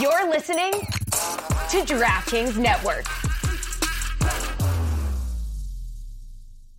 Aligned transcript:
You're 0.00 0.30
listening 0.30 0.72
to 0.72 1.82
DraftKings 1.84 2.56
Network. 2.56 3.04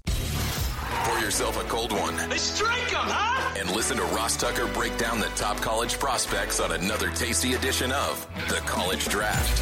Pour 0.07 1.19
yourself 1.19 1.63
a 1.63 1.67
cold 1.67 1.91
one. 1.91 2.15
Let's 2.27 2.57
drink 2.57 2.89
them, 2.89 3.05
huh? 3.05 3.53
And 3.59 3.69
listen 3.69 3.97
to 3.97 4.03
Ross 4.03 4.35
Tucker 4.35 4.65
break 4.73 4.97
down 4.97 5.19
the 5.19 5.27
top 5.35 5.57
college 5.57 5.99
prospects 5.99 6.59
on 6.59 6.71
another 6.71 7.11
tasty 7.11 7.53
edition 7.53 7.91
of 7.91 8.27
The 8.49 8.61
College 8.65 9.07
Draft. 9.09 9.61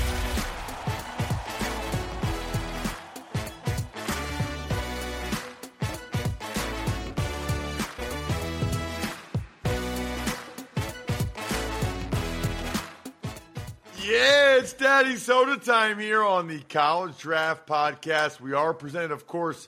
Yeah, 14.04 14.58
it's 14.58 14.73
Daddy 14.73 15.16
Soda 15.16 15.58
time 15.58 15.99
here 15.99 16.24
on 16.24 16.48
the 16.48 16.60
College 16.60 17.20
Draft 17.20 17.68
Podcast. 17.68 18.41
We 18.41 18.54
are 18.54 18.74
presented, 18.74 19.12
of 19.12 19.27
course, 19.27 19.68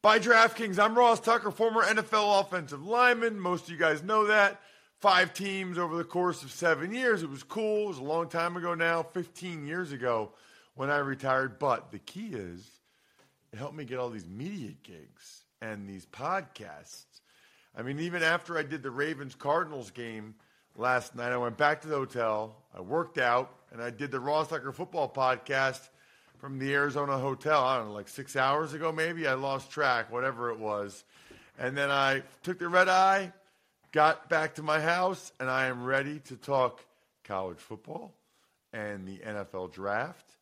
by 0.00 0.20
DraftKings. 0.20 0.78
I'm 0.78 0.96
Ross 0.96 1.18
Tucker, 1.18 1.50
former 1.50 1.82
NFL 1.82 2.40
offensive 2.40 2.86
lineman. 2.86 3.38
Most 3.38 3.64
of 3.64 3.70
you 3.70 3.76
guys 3.76 4.04
know 4.04 4.28
that. 4.28 4.60
Five 5.00 5.34
teams 5.34 5.76
over 5.76 5.96
the 5.96 6.04
course 6.04 6.44
of 6.44 6.52
seven 6.52 6.94
years. 6.94 7.24
It 7.24 7.30
was 7.30 7.42
cool. 7.42 7.86
It 7.86 7.88
was 7.88 7.98
a 7.98 8.04
long 8.04 8.28
time 8.28 8.56
ago 8.56 8.74
now, 8.74 9.02
15 9.02 9.66
years 9.66 9.90
ago 9.90 10.30
when 10.76 10.88
I 10.88 10.98
retired. 10.98 11.58
But 11.58 11.90
the 11.90 11.98
key 11.98 12.28
is 12.28 12.64
it 13.52 13.58
helped 13.58 13.74
me 13.74 13.84
get 13.84 13.98
all 13.98 14.08
these 14.08 14.28
media 14.28 14.70
gigs 14.84 15.42
and 15.60 15.88
these 15.88 16.06
podcasts. 16.06 17.06
I 17.76 17.82
mean, 17.82 17.98
even 17.98 18.22
after 18.22 18.56
I 18.56 18.62
did 18.62 18.84
the 18.84 18.92
Ravens 18.92 19.34
Cardinals 19.34 19.90
game 19.90 20.36
last 20.76 21.16
night, 21.16 21.32
I 21.32 21.38
went 21.38 21.56
back 21.56 21.82
to 21.82 21.88
the 21.88 21.96
hotel. 21.96 22.54
I 22.72 22.80
worked 22.80 23.18
out 23.18 23.50
and 23.74 23.82
I 23.82 23.90
did 23.90 24.12
the 24.12 24.20
Ross 24.20 24.48
Tucker 24.48 24.70
football 24.70 25.12
podcast 25.12 25.88
from 26.38 26.60
the 26.60 26.72
Arizona 26.72 27.18
hotel. 27.18 27.64
I 27.64 27.76
don't 27.76 27.88
know, 27.88 27.92
like 27.92 28.08
six 28.08 28.36
hours 28.36 28.72
ago, 28.72 28.92
maybe. 28.92 29.26
I 29.26 29.34
lost 29.34 29.68
track, 29.68 30.12
whatever 30.12 30.50
it 30.52 30.60
was. 30.60 31.02
And 31.58 31.76
then 31.76 31.90
I 31.90 32.22
took 32.44 32.60
the 32.60 32.68
red 32.68 32.88
eye, 32.88 33.32
got 33.90 34.28
back 34.28 34.54
to 34.54 34.62
my 34.62 34.80
house, 34.80 35.32
and 35.40 35.50
I 35.50 35.66
am 35.66 35.82
ready 35.82 36.20
to 36.20 36.36
talk 36.36 36.84
college 37.24 37.58
football 37.58 38.14
and 38.72 39.08
the 39.08 39.18
NFL 39.18 39.72
draft 39.72 40.36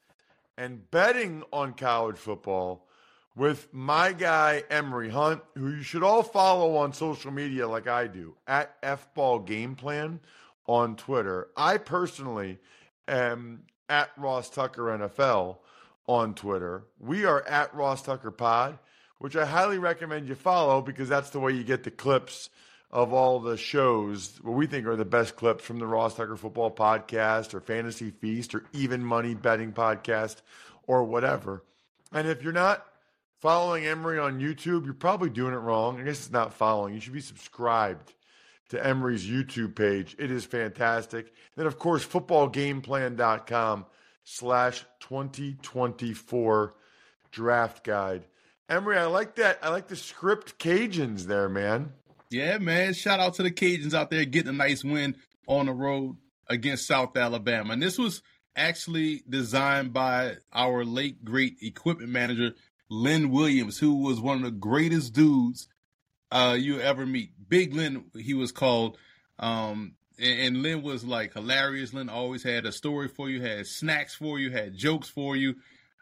and 0.58 0.90
betting 0.90 1.42
on 1.54 1.72
college 1.72 2.18
football 2.18 2.86
with 3.34 3.72
my 3.72 4.12
guy 4.12 4.62
Emory 4.68 5.08
Hunt, 5.08 5.40
who 5.56 5.70
you 5.70 5.82
should 5.82 6.02
all 6.02 6.22
follow 6.22 6.76
on 6.76 6.92
social 6.92 7.30
media 7.30 7.66
like 7.66 7.88
I 7.88 8.08
do 8.08 8.34
at 8.46 8.80
FBall 8.82 9.46
Game 9.46 9.74
Plan 9.74 10.20
on 10.66 10.96
Twitter. 10.96 11.48
I 11.56 11.78
personally 11.78 12.58
am 13.12 13.64
at 13.88 14.10
Ross 14.16 14.50
Tucker 14.50 14.82
NFL 14.82 15.58
on 16.06 16.34
Twitter. 16.34 16.84
We 16.98 17.24
are 17.24 17.46
at 17.46 17.74
Ross 17.74 18.02
Tucker 18.02 18.30
Pod, 18.30 18.78
which 19.18 19.36
I 19.36 19.44
highly 19.44 19.78
recommend 19.78 20.28
you 20.28 20.34
follow 20.34 20.80
because 20.80 21.08
that's 21.08 21.30
the 21.30 21.40
way 21.40 21.52
you 21.52 21.64
get 21.64 21.84
the 21.84 21.90
clips 21.90 22.50
of 22.90 23.12
all 23.12 23.40
the 23.40 23.56
shows 23.56 24.38
what 24.42 24.52
we 24.54 24.66
think 24.66 24.86
are 24.86 24.96
the 24.96 25.04
best 25.04 25.34
clips 25.34 25.64
from 25.64 25.78
the 25.78 25.86
Ross 25.86 26.14
Tucker 26.14 26.36
Football 26.36 26.70
Podcast 26.70 27.54
or 27.54 27.60
Fantasy 27.60 28.10
Feast 28.10 28.54
or 28.54 28.64
Even 28.72 29.02
Money 29.02 29.34
Betting 29.34 29.72
Podcast 29.72 30.42
or 30.86 31.04
whatever. 31.04 31.64
And 32.12 32.28
if 32.28 32.42
you're 32.42 32.52
not 32.52 32.86
following 33.40 33.86
Emory 33.86 34.18
on 34.18 34.40
YouTube, 34.40 34.84
you're 34.84 34.92
probably 34.92 35.30
doing 35.30 35.54
it 35.54 35.58
wrong. 35.58 35.98
I 36.00 36.04
guess 36.04 36.18
it's 36.18 36.30
not 36.30 36.52
following. 36.52 36.92
You 36.92 37.00
should 37.00 37.14
be 37.14 37.20
subscribed 37.20 38.12
to 38.72 38.84
Emory's 38.84 39.26
YouTube 39.26 39.74
page. 39.76 40.16
It 40.18 40.30
is 40.30 40.46
fantastic. 40.46 41.30
Then, 41.56 41.66
of 41.66 41.78
course, 41.78 42.06
footballgameplan.com 42.06 43.84
slash 44.24 44.86
2024 45.00 46.74
draft 47.30 47.84
guide. 47.84 48.24
Emory, 48.70 48.96
I 48.96 49.04
like 49.04 49.36
that. 49.36 49.58
I 49.62 49.68
like 49.68 49.88
the 49.88 49.96
script 49.96 50.58
Cajuns 50.58 51.24
there, 51.24 51.50
man. 51.50 51.92
Yeah, 52.30 52.56
man. 52.56 52.94
Shout 52.94 53.20
out 53.20 53.34
to 53.34 53.42
the 53.42 53.50
Cajuns 53.50 53.92
out 53.92 54.08
there 54.08 54.24
getting 54.24 54.48
a 54.48 54.56
nice 54.56 54.82
win 54.82 55.16
on 55.46 55.66
the 55.66 55.72
road 55.72 56.16
against 56.48 56.86
South 56.86 57.14
Alabama. 57.14 57.74
And 57.74 57.82
this 57.82 57.98
was 57.98 58.22
actually 58.56 59.22
designed 59.28 59.92
by 59.92 60.36
our 60.50 60.82
late 60.82 61.26
great 61.26 61.56
equipment 61.60 62.10
manager, 62.10 62.54
Lynn 62.88 63.30
Williams, 63.30 63.78
who 63.78 63.96
was 63.96 64.18
one 64.18 64.38
of 64.38 64.44
the 64.44 64.50
greatest 64.50 65.12
dudes 65.12 65.68
uh, 66.32 66.54
you 66.54 66.80
ever 66.80 67.04
meet. 67.04 67.30
Big 67.48 67.74
Lynn, 67.74 68.06
he 68.18 68.34
was 68.34 68.52
called. 68.52 68.96
Um, 69.38 69.96
and, 70.18 70.40
and 70.40 70.62
Lynn 70.62 70.82
was 70.82 71.04
like 71.04 71.34
hilarious. 71.34 71.92
Lynn 71.92 72.08
always 72.08 72.42
had 72.42 72.64
a 72.64 72.72
story 72.72 73.08
for 73.08 73.28
you, 73.28 73.42
had 73.42 73.66
snacks 73.66 74.14
for 74.14 74.38
you, 74.38 74.50
had 74.50 74.74
jokes 74.74 75.08
for 75.08 75.36
you. 75.36 75.56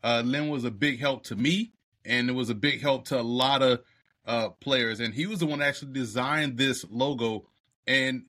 Uh, 0.05 0.23
Lynn 0.25 0.49
was 0.49 0.65
a 0.65 0.71
big 0.71 1.01
help 1.01 1.25
to 1.25 1.37
me, 1.37 1.73
and 2.05 2.31
it 2.31 2.33
was 2.33 2.49
a 2.49 2.55
big 2.55 2.81
help 2.81 3.07
to 3.07 3.21
a 3.21 3.23
lot 3.23 3.61
of 3.61 3.81
uh, 4.25 4.51
players. 4.51 5.01
And 5.01 5.13
he 5.13 5.27
was 5.27 5.41
the 5.41 5.47
one 5.47 5.59
that 5.59 5.69
actually 5.69 5.93
designed 5.93 6.57
this 6.57 6.85
logo. 6.89 7.47
And 7.87 8.25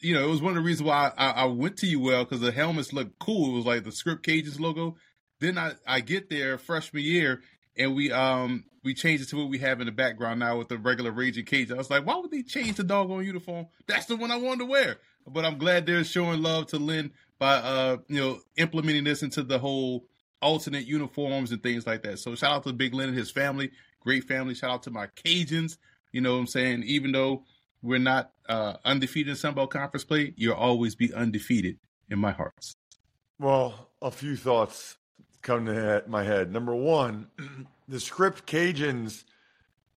you 0.00 0.14
know, 0.14 0.24
it 0.24 0.30
was 0.30 0.40
one 0.40 0.50
of 0.50 0.62
the 0.62 0.66
reasons 0.66 0.86
why 0.86 1.12
I, 1.16 1.30
I 1.30 1.44
went 1.46 1.78
to 1.78 1.92
UL 1.92 2.24
because 2.24 2.40
the 2.40 2.52
helmets 2.52 2.92
looked 2.92 3.18
cool. 3.18 3.52
It 3.52 3.56
was 3.56 3.66
like 3.66 3.84
the 3.84 3.92
Script 3.92 4.24
Cajuns 4.24 4.60
logo. 4.60 4.96
Then 5.40 5.58
I, 5.58 5.72
I 5.86 6.00
get 6.00 6.30
there 6.30 6.58
freshman 6.58 7.02
year 7.02 7.42
and 7.76 7.94
we 7.94 8.12
um 8.12 8.64
we 8.82 8.94
changed 8.94 9.22
it 9.22 9.28
to 9.30 9.36
what 9.36 9.48
we 9.48 9.58
have 9.58 9.80
in 9.80 9.86
the 9.86 9.92
background 9.92 10.40
now 10.40 10.56
with 10.56 10.68
the 10.68 10.78
regular 10.78 11.12
Ragin' 11.12 11.44
Cajun. 11.44 11.74
I 11.74 11.78
was 11.78 11.90
like, 11.90 12.06
why 12.06 12.16
would 12.16 12.30
they 12.30 12.42
change 12.42 12.76
the 12.76 12.84
doggone 12.84 13.24
uniform? 13.24 13.66
That's 13.86 14.06
the 14.06 14.16
one 14.16 14.30
I 14.30 14.36
wanted 14.36 14.60
to 14.60 14.66
wear. 14.66 14.96
But 15.26 15.44
I'm 15.44 15.58
glad 15.58 15.84
they're 15.84 16.02
showing 16.04 16.42
love 16.42 16.68
to 16.68 16.78
Lynn 16.78 17.12
by 17.38 17.54
uh 17.56 17.98
you 18.08 18.20
know 18.20 18.40
implementing 18.56 19.04
this 19.04 19.22
into 19.22 19.42
the 19.42 19.58
whole 19.58 20.06
alternate 20.42 20.86
uniforms 20.86 21.52
and 21.52 21.62
things 21.62 21.86
like 21.86 22.02
that. 22.02 22.18
So 22.18 22.34
shout 22.34 22.52
out 22.52 22.64
to 22.64 22.72
Big 22.72 22.94
Lynn 22.94 23.10
and 23.10 23.18
his 23.18 23.30
family, 23.30 23.70
great 24.00 24.24
family. 24.24 24.54
Shout 24.54 24.70
out 24.70 24.82
to 24.84 24.90
my 24.90 25.06
Cajuns. 25.08 25.76
You 26.12 26.20
know 26.20 26.34
what 26.34 26.40
I'm 26.40 26.46
saying? 26.46 26.82
Even 26.84 27.12
though 27.12 27.44
we're 27.82 27.98
not 27.98 28.32
uh, 28.48 28.76
undefeated 28.84 29.30
in 29.30 29.36
Sun 29.36 29.54
Sunbelt 29.54 29.70
Conference 29.70 30.04
play, 30.04 30.34
you'll 30.36 30.54
always 30.54 30.94
be 30.94 31.12
undefeated 31.14 31.78
in 32.10 32.18
my 32.18 32.32
hearts. 32.32 32.74
Well, 33.38 33.90
a 34.02 34.10
few 34.10 34.36
thoughts 34.36 34.96
come 35.42 35.66
to 35.66 36.02
my 36.06 36.24
head. 36.24 36.52
Number 36.52 36.74
one, 36.74 37.28
the 37.88 38.00
script 38.00 38.46
Cajuns 38.46 39.24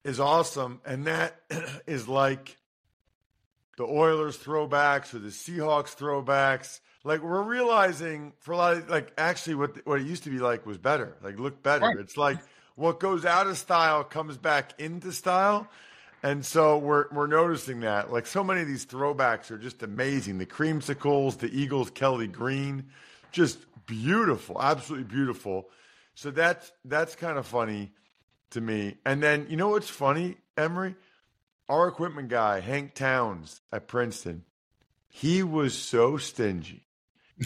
is 0.03 0.19
awesome, 0.19 0.81
and 0.85 1.05
that 1.05 1.41
is 1.87 2.07
like 2.07 2.57
the 3.77 3.85
Oilers 3.85 4.37
throwbacks 4.37 5.13
or 5.13 5.19
the 5.19 5.29
Seahawks 5.29 5.95
throwbacks. 5.95 6.79
Like 7.03 7.21
we're 7.21 7.41
realizing 7.41 8.33
for 8.39 8.53
a 8.53 8.57
lot 8.57 8.77
of 8.77 8.89
like 8.89 9.11
actually 9.17 9.55
what 9.55 9.85
what 9.85 9.99
it 9.99 10.07
used 10.07 10.23
to 10.23 10.29
be 10.29 10.39
like 10.39 10.65
was 10.65 10.77
better, 10.77 11.17
like 11.21 11.37
look 11.37 11.61
better. 11.61 11.85
Right. 11.85 11.97
It's 11.97 12.17
like 12.17 12.39
what 12.75 12.99
goes 12.99 13.25
out 13.25 13.47
of 13.47 13.57
style 13.57 14.03
comes 14.03 14.37
back 14.37 14.79
into 14.79 15.11
style. 15.11 15.67
And 16.21 16.45
so 16.45 16.77
we're 16.77 17.07
we're 17.11 17.27
noticing 17.27 17.81
that. 17.81 18.11
Like 18.11 18.25
so 18.25 18.43
many 18.43 18.61
of 18.61 18.67
these 18.67 18.85
throwbacks 18.85 19.51
are 19.51 19.57
just 19.57 19.83
amazing. 19.83 20.37
The 20.37 20.45
creamsicles, 20.45 21.37
the 21.37 21.49
Eagles 21.53 21.89
Kelly 21.89 22.27
Green, 22.27 22.85
just 23.31 23.59
beautiful, 23.85 24.61
absolutely 24.61 25.05
beautiful. 25.05 25.69
So 26.15 26.31
that's 26.31 26.71
that's 26.85 27.15
kind 27.15 27.37
of 27.37 27.45
funny 27.45 27.91
to 28.51 28.61
me. 28.61 28.97
And 29.05 29.21
then 29.21 29.47
you 29.49 29.57
know 29.57 29.69
what's 29.69 29.89
funny, 29.89 30.37
Emory? 30.57 30.95
Our 31.69 31.87
equipment 31.87 32.29
guy, 32.29 32.59
Hank 32.59 32.93
Towns 32.93 33.61
at 33.71 33.87
Princeton, 33.87 34.43
he 35.09 35.43
was 35.43 35.77
so 35.77 36.17
stingy. 36.17 36.85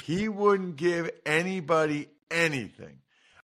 He 0.04 0.28
wouldn't 0.28 0.76
give 0.76 1.10
anybody 1.26 2.10
anything. 2.30 3.00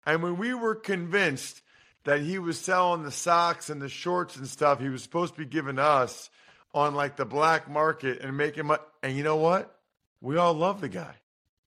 And 0.06 0.24
when 0.24 0.38
we 0.38 0.54
were 0.54 0.76
convinced 0.76 1.62
that 2.04 2.22
he 2.22 2.40
was 2.40 2.58
selling 2.58 3.04
the 3.04 3.12
socks 3.12 3.70
and 3.70 3.82
the 3.82 3.90
shorts 3.90 4.36
and 4.36 4.48
stuff 4.48 4.80
he 4.80 4.90
was 4.90 5.04
supposed 5.04 5.36
to 5.36 5.40
be 5.40 5.46
giving 5.46 5.78
us 5.78 6.30
on 6.74 6.96
like 6.96 7.16
the 7.16 7.26
black 7.26 7.70
market 7.70 8.22
and 8.22 8.36
making 8.36 8.66
money. 8.66 8.82
And 9.04 9.16
you 9.16 9.24
know 9.24 9.36
what? 9.36 9.76
We 10.20 10.38
all 10.38 10.54
love 10.54 10.82
the 10.82 10.90
guy 10.90 11.16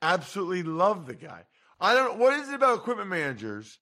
absolutely 0.04 0.62
love 0.62 1.06
the 1.06 1.14
guy. 1.14 1.44
I 1.80 1.94
don't 1.94 2.18
what 2.18 2.34
is 2.34 2.48
it 2.48 2.54
about 2.54 2.78
equipment 2.78 3.10
managers 3.10 3.78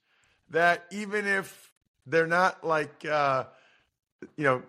that 0.51 0.85
even 0.91 1.27
if 1.27 1.71
they're 2.07 2.27
not 2.27 2.65
like 2.65 3.05
uh, 3.05 3.45
you 4.37 4.45
know 4.45 4.63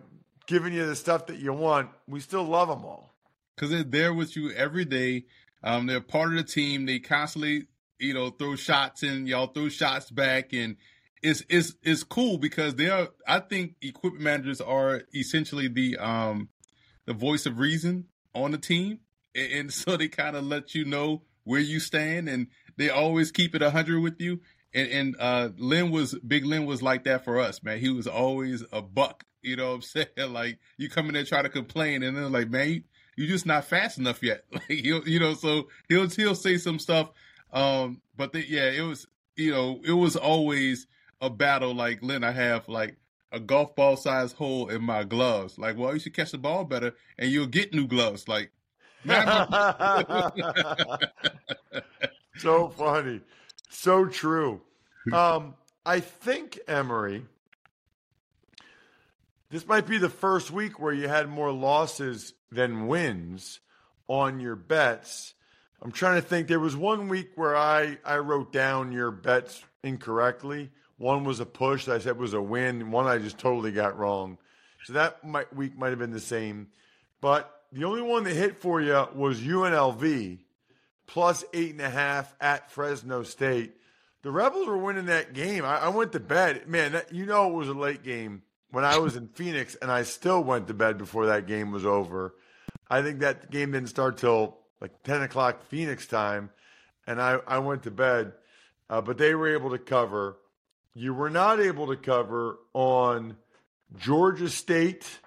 giving 0.48 0.74
you 0.74 0.86
the 0.86 0.96
stuff 0.96 1.28
that 1.28 1.38
you 1.38 1.54
want, 1.54 1.90
we 2.08 2.20
still 2.20 2.44
love 2.44 2.68
them 2.68 2.84
all 2.84 3.14
because 3.56 3.70
they're 3.70 3.84
there 3.84 4.14
with 4.14 4.36
you 4.36 4.52
every 4.52 4.86
day. 4.86 5.26
Um, 5.64 5.88
they're 5.88 6.02
part 6.02 6.32
of 6.32 6.36
the 6.36 6.44
team. 6.44 6.86
They 6.86 7.00
constantly, 7.00 7.68
you 8.00 8.14
know, 8.14 8.30
throw 8.30 8.56
shots 8.56 9.04
and 9.04 9.28
y'all 9.28 9.48
throw 9.48 9.70
shots 9.70 10.12
back, 10.12 10.54
and 10.54 10.76
it's 11.22 11.44
it's 11.50 11.76
it's 11.82 12.04
cool 12.04 12.38
because 12.38 12.76
they 12.76 12.90
are. 12.90 13.10
I 13.28 13.40
think 13.40 13.76
equipment 13.82 14.24
managers 14.24 14.60
are 14.60 15.04
essentially 15.16 15.70
the 15.70 15.98
um 15.98 16.50
the 17.06 17.14
voice 17.14 17.46
of 17.46 17.60
reason 17.60 18.06
on 18.36 18.52
the 18.52 18.58
team, 18.58 19.00
and, 19.34 19.52
and 19.54 19.74
so 19.74 19.96
they 19.96 20.10
kind 20.10 20.36
of 20.36 20.44
let 20.44 20.76
you 20.76 20.86
know 20.86 21.22
where 21.44 21.60
you 21.60 21.80
stand, 21.80 22.30
and 22.30 22.48
they 22.78 22.90
always 22.90 23.32
keep 23.32 23.56
it 23.56 23.62
hundred 23.62 24.02
with 24.02 24.20
you. 24.22 24.42
And, 24.74 24.90
and 24.90 25.16
uh, 25.20 25.50
Lynn 25.58 25.92
was 25.92 26.16
Big 26.16 26.46
Lynn 26.46 26.66
was 26.66 26.82
like 26.82 27.04
that 27.04 27.24
for 27.24 27.40
us, 27.40 27.64
man. 27.64 27.80
He 27.80 27.90
was 27.90 28.08
always 28.08 28.64
a 28.72 28.82
buck. 28.82 29.26
You 29.42 29.56
know 29.56 29.70
what 29.70 29.76
I'm 29.76 29.82
saying? 29.82 30.08
Like 30.34 30.60
you 30.78 30.90
come 30.90 31.08
in 31.08 31.14
there 31.14 31.26
try 31.26 31.42
to 31.42 31.50
complain, 31.50 32.04
and 32.04 32.18
then 32.18 32.32
like, 32.32 32.50
man, 32.50 32.70
you, 32.70 32.84
you're 33.16 33.28
just 33.28 33.46
not 33.46 33.66
fast 33.66 33.98
enough 33.98 34.24
yet. 34.24 34.46
Like 34.52 34.64
he'll, 34.70 35.08
you 35.08 35.20
know, 35.20 35.34
so 35.34 35.68
he'll 35.90 36.08
he'll 36.08 36.36
say 36.36 36.58
some 36.58 36.80
stuff. 36.80 37.12
Um, 37.52 38.02
but 38.16 38.34
the, 38.34 38.48
yeah, 38.48 38.70
it 38.70 38.82
was 38.82 39.08
you 39.36 39.52
know 39.52 39.80
it 39.86 39.94
was 39.94 40.16
always 40.16 40.88
a 41.22 41.30
battle. 41.30 41.74
Like 41.74 42.02
Lynn, 42.02 42.24
I 42.24 42.32
have 42.32 42.68
like 42.68 42.98
a 43.32 43.40
golf 43.40 43.76
ball 43.76 43.98
size 43.98 44.32
hole 44.32 44.70
in 44.70 44.84
my 44.84 45.04
gloves. 45.04 45.58
Like, 45.58 45.78
well, 45.78 45.94
you 45.94 46.00
should 46.00 46.14
catch 46.14 46.32
the 46.32 46.38
ball 46.38 46.64
better, 46.64 46.94
and 47.18 47.32
you'll 47.32 47.48
get 47.48 47.74
new 47.74 47.88
gloves. 47.88 48.28
Like, 48.28 48.52
so 52.38 52.70
funny, 52.70 53.22
so 53.70 54.06
true. 54.06 54.62
Um, 55.12 55.56
I 55.86 56.00
think 56.00 56.60
Emory. 56.68 57.26
This 59.50 59.68
might 59.68 59.86
be 59.86 59.98
the 59.98 60.10
first 60.10 60.50
week 60.50 60.80
where 60.80 60.94
you 60.94 61.08
had 61.08 61.30
more 61.30 61.52
losses 61.52 62.34
than 62.52 62.88
wins 62.88 63.60
on 64.08 64.40
your 64.40 64.56
bets. 64.56 65.34
I'm 65.82 65.92
trying 65.92 66.22
to 66.22 66.28
think. 66.28 66.48
There 66.48 66.60
was 66.60 66.76
one 66.76 67.10
week 67.10 67.32
where 67.36 67.56
I, 67.56 67.98
I 68.06 68.18
wrote 68.18 68.54
down 68.54 68.92
your 68.92 69.12
bets 69.12 69.64
incorrectly. 69.84 70.72
One 70.98 71.26
was 71.26 71.40
a 71.40 71.46
push 71.46 71.86
that 71.86 71.96
I 71.96 72.00
said 72.00 72.18
was 72.18 72.34
a 72.34 72.42
win. 72.42 72.90
One 72.90 73.06
I 73.06 73.18
just 73.18 73.38
totally 73.38 73.72
got 73.72 73.98
wrong. 73.98 74.38
So 74.86 74.94
that 74.94 75.24
might, 75.24 75.54
week 75.54 75.78
might 75.78 75.90
have 75.90 76.00
been 76.00 76.12
the 76.12 76.20
same. 76.20 76.68
But 77.22 77.52
the 77.74 77.86
only 77.86 78.04
one 78.04 78.24
that 78.24 78.36
hit 78.36 78.62
for 78.62 78.80
you 78.80 79.08
was 79.16 79.40
UNLV 79.40 80.38
plus 81.08 81.44
eight 81.54 81.72
and 81.72 81.82
a 81.82 81.90
half 81.90 82.34
at 82.40 82.72
Fresno 82.72 83.24
State. 83.24 83.74
The 84.22 84.32
Rebels 84.32 84.68
were 84.68 84.78
winning 84.78 85.08
that 85.08 85.34
game. 85.34 85.66
I, 85.66 85.78
I 85.78 85.90
went 85.90 86.12
to 86.14 86.20
bed. 86.20 86.68
Man, 86.68 86.94
that, 86.94 87.14
you 87.14 87.26
know 87.26 87.50
it 87.50 87.56
was 87.56 87.68
a 87.68 87.74
late 87.74 88.04
game 88.04 88.44
when 88.72 88.86
I 88.86 89.00
was 89.00 89.16
in 89.16 89.28
Phoenix, 89.34 89.76
and 89.76 89.92
I 89.92 90.04
still 90.04 90.44
went 90.44 90.68
to 90.68 90.74
bed 90.74 90.98
before 90.98 91.26
that 91.26 91.48
game 91.48 91.72
was 91.72 91.86
over. 91.86 92.36
I 92.90 93.02
think 93.02 93.20
that 93.20 93.50
game 93.50 93.72
didn't 93.72 93.90
start 93.90 94.18
till 94.18 94.58
like 94.80 95.04
10 95.04 95.24
o'clock 95.24 95.64
Phoenix 95.64 96.06
time, 96.06 96.52
and 97.08 97.22
I, 97.22 97.40
I 97.48 97.58
went 97.60 97.84
to 97.84 97.92
bed. 97.92 98.34
Uh, 98.90 99.02
but 99.02 99.18
they 99.18 99.34
were 99.34 99.52
able 99.52 99.72
to 99.72 99.80
cover. 99.80 100.38
You 100.94 101.14
were 101.14 101.30
not 101.30 101.60
able 101.60 101.88
to 101.88 101.96
cover 101.96 102.60
on 102.74 103.38
Georgia 103.98 104.50
State 104.50 105.20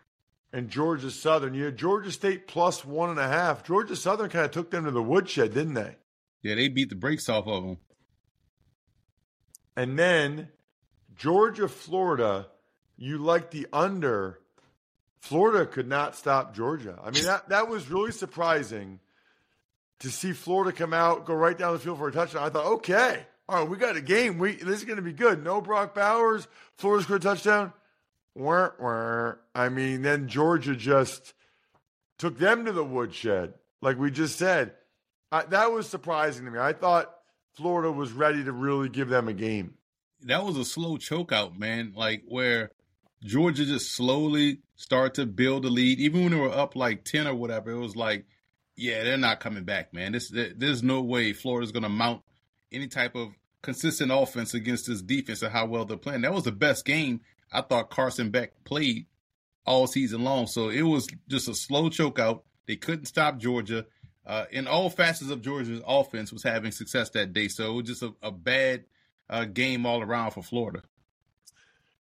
and 0.53 0.69
Georgia 0.69 1.11
Southern. 1.11 1.55
You 1.55 1.67
had 1.67 1.77
Georgia 1.77 2.11
State 2.11 2.47
plus 2.47 2.85
one 2.85 3.11
and 3.11 3.19
a 3.19 3.29
half. 3.29 3.65
Georgia 3.65 3.97
Southern 3.97 4.31
kind 4.31 4.45
of 4.45 4.51
took 4.51 4.71
them 4.71 4.85
to 4.85 4.91
the 4.91 5.03
woodshed, 5.03 5.55
didn't 5.55 5.75
they? 5.75 5.97
Yeah, 6.43 6.55
they 6.55 6.69
beat 6.69 6.89
the 6.89 6.95
brakes 6.97 7.29
off 7.29 7.47
of 7.47 7.65
them. 7.65 7.79
And 9.77 9.99
then 9.99 10.49
Georgia, 11.17 11.69
Florida, 11.69 12.49
you 12.97 13.19
like 13.19 13.51
the 13.51 13.67
under. 13.73 14.41
Florida 15.21 15.67
could 15.67 15.89
not 15.89 16.17
stop 16.17 16.55
Georgia. 16.55 16.99
I 17.03 17.11
mean, 17.11 17.25
that, 17.25 17.49
that 17.49 17.69
was 17.69 17.91
really 17.91 18.13
surprising 18.13 19.01
to 20.01 20.11
see 20.11 20.33
Florida 20.33 20.77
come 20.77 20.93
out, 20.93 21.27
go 21.27 21.35
right 21.35 21.57
down 21.57 21.73
the 21.73 21.79
field 21.79 21.99
for 21.99 22.09
a 22.09 22.13
touchdown. 22.13 22.45
I 22.45 22.51
thought, 22.51 22.67
okay, 22.67 23.27
all 23.49 23.61
right, 23.61 23.69
we 23.69 23.77
got 23.77 23.97
a 23.97 24.01
game. 24.01 24.39
We 24.39 24.53
this 24.57 24.79
is 24.79 24.85
going 24.85 24.97
to 24.97 25.03
be 25.03 25.13
good. 25.13 25.43
No 25.43 25.61
Brock 25.61 25.95
Bowers. 25.95 26.49
Florida 26.77 27.05
scored 27.05 27.23
a 27.23 27.25
touchdown. 27.25 27.73
Wah. 28.37 29.33
I 29.55 29.69
mean, 29.71 30.03
then 30.03 30.29
Georgia 30.29 30.77
just 30.77 31.33
took 32.19 32.39
them 32.39 32.67
to 32.67 32.73
the 32.73 32.85
woodshed, 32.85 33.55
like 33.81 33.99
we 33.99 34.11
just 34.11 34.39
said. 34.39 34.75
I, 35.33 35.45
that 35.47 35.73
was 35.73 35.89
surprising 35.89 36.45
to 36.45 36.51
me. 36.51 36.59
I 36.59 36.73
thought 36.73 37.13
Florida 37.55 37.91
was 37.91 38.13
ready 38.13 38.45
to 38.45 38.53
really 38.53 38.89
give 38.89 39.09
them 39.09 39.29
a 39.29 39.33
game. 39.33 39.75
That 40.23 40.45
was 40.45 40.57
a 40.57 40.65
slow 40.65 40.99
chokeout, 40.99 41.59
man. 41.59 41.95
Like 41.97 42.25
where 42.29 42.71
Georgia 43.25 43.65
just 43.65 43.93
slowly 43.93 44.61
started 44.77 45.15
to 45.15 45.27
build 45.27 45.65
a 45.65 45.69
lead, 45.69 45.99
even 45.99 46.23
when 46.23 46.33
they 46.33 46.39
were 46.39 46.51
up 46.51 46.77
like 46.77 47.05
ten 47.05 47.27
or 47.27 47.35
whatever. 47.35 47.71
It 47.71 47.79
was 47.79 47.97
like, 47.97 48.27
yeah, 48.77 49.03
they're 49.03 49.17
not 49.17 49.41
coming 49.41 49.65
back, 49.65 49.95
man. 49.95 50.13
This 50.13 50.31
there's 50.31 50.83
no 50.83 51.01
way 51.01 51.33
Florida's 51.33 51.73
going 51.73 51.83
to 51.83 51.89
mount 51.89 52.23
any 52.71 52.89
type 52.89 53.15
of 53.15 53.31
consistent 53.63 54.13
offense 54.13 54.55
against 54.55 54.87
this 54.87 55.03
defense 55.03 55.43
and 55.43 55.53
how 55.53 55.67
well 55.67 55.87
they're 55.87 55.97
playing. 55.97 56.21
That 56.21 56.35
was 56.35 56.45
the 56.45 56.53
best 56.53 56.85
game 56.85 57.21
I 57.53 57.63
thought 57.63 57.91
Carson 57.91 58.31
Beck 58.31 58.65
played 58.65 59.07
all 59.67 59.87
season 59.87 60.25
long. 60.25 60.47
So 60.47 60.69
it 60.69 60.83
was 60.83 61.09
just 61.29 61.49
a 61.49 61.55
slow 61.55 61.91
chokeout. 61.91 62.43
They 62.67 62.77
couldn't 62.77 63.07
stop 63.07 63.39
Georgia. 63.39 63.87
Uh, 64.25 64.45
in 64.51 64.67
all 64.67 64.91
facets 64.91 65.31
of 65.31 65.41
Georgia's 65.41 65.81
offense 65.87 66.33
was 66.33 66.43
having 66.43 66.73
success 66.73 67.11
that 67.11 67.33
day. 67.33 67.49
So 67.49 67.71
it 67.71 67.75
was 67.75 67.87
just 67.87 68.03
a, 68.03 68.13
a 68.23 68.33
bad 68.33 68.85
uh, 69.31 69.45
game 69.45 69.87
all 69.87 70.03
around 70.03 70.33
for 70.33 70.43
Florida. 70.43 70.83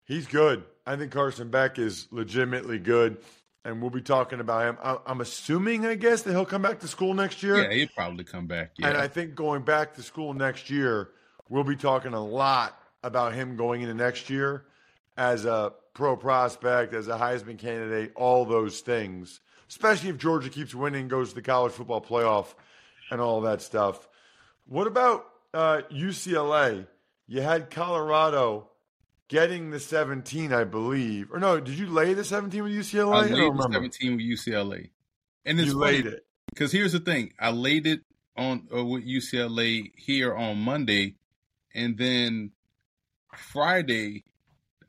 He's 0.06 0.28
good. 0.28 0.64
I 0.88 0.96
think 0.96 1.12
Carson 1.12 1.50
Beck 1.50 1.80
is 1.80 2.08
legitimately 2.12 2.78
good, 2.80 3.18
and 3.64 3.82
we'll 3.82 3.92
be 3.92 4.02
talking 4.02 4.40
about 4.40 4.64
him. 4.66 4.78
I, 4.84 4.98
am 5.08 5.22
assuming, 5.22 5.86
I 5.86 5.96
guess, 5.96 6.24
that 6.24 6.32
he'll 6.32 6.46
come 6.46 6.62
back 6.62 6.80
to 6.80 6.88
school 6.88 7.14
next 7.16 7.42
year. 7.42 7.64
Yeah, 7.64 7.76
he'll 7.76 7.88
probably 7.96 8.24
come 8.24 8.46
back. 8.46 8.72
Yeah. 8.78 8.90
And 8.90 8.98
I 8.98 9.08
think 9.08 9.34
going 9.34 9.64
back 9.64 9.96
to 9.96 10.04
school 10.04 10.34
next 10.34 10.70
year, 10.70 11.10
we'll 11.50 11.64
be 11.64 11.76
talking 11.76 12.14
a 12.14 12.24
lot 12.24 12.80
about 13.04 13.34
him 13.34 13.56
going 13.56 13.82
into 13.82 13.96
next 13.96 14.30
year 14.30 14.66
as 15.18 15.46
a 15.46 15.74
pro 15.94 16.16
prospect, 16.16 16.94
as 16.94 17.08
a 17.08 17.18
Heisman 17.18 17.58
candidate, 17.58 18.12
all 18.16 18.46
those 18.46 18.82
things, 18.82 19.40
especially 19.70 20.10
if 20.10 20.18
Georgia 20.18 20.50
keeps 20.50 20.76
winning, 20.76 21.08
goes 21.08 21.30
to 21.30 21.36
the 21.36 21.42
college 21.42 21.74
football 21.74 22.02
playoff, 22.02 22.54
and 23.12 23.22
all 23.22 23.42
that 23.42 23.62
stuff. 23.62 24.08
What 24.68 24.88
about 24.88 25.26
uh, 25.54 25.82
UCLA? 25.92 26.88
You 27.28 27.42
had 27.42 27.70
Colorado 27.70 28.70
getting 29.28 29.72
the 29.72 29.80
17, 29.80 30.54
I 30.54 30.64
believe. 30.64 31.32
Or 31.32 31.40
no, 31.40 31.60
did 31.60 31.78
you 31.78 31.88
lay 31.88 32.14
the 32.14 32.24
17 32.24 32.64
with 32.64 32.72
UCLA? 32.72 33.14
I, 33.14 33.18
I 33.18 33.22
laid 33.22 33.58
the 33.58 33.70
17 33.72 34.16
with 34.18 34.26
UCLA. 34.26 34.90
And 35.46 35.60
it's 35.60 35.70
you 35.70 35.78
laid 35.78 36.06
it. 36.06 36.26
Because 36.50 36.72
here's 36.72 36.94
the 36.94 37.00
thing 37.00 37.34
I 37.40 37.52
laid 37.52 37.88
it 37.88 38.02
on 38.38 38.68
uh, 38.76 38.84
with 38.84 39.06
UCLA 39.06 39.92
here 39.96 40.36
on 40.36 40.58
Monday. 40.58 41.16
And 41.74 41.98
then 41.98 42.52
Friday, 43.36 44.24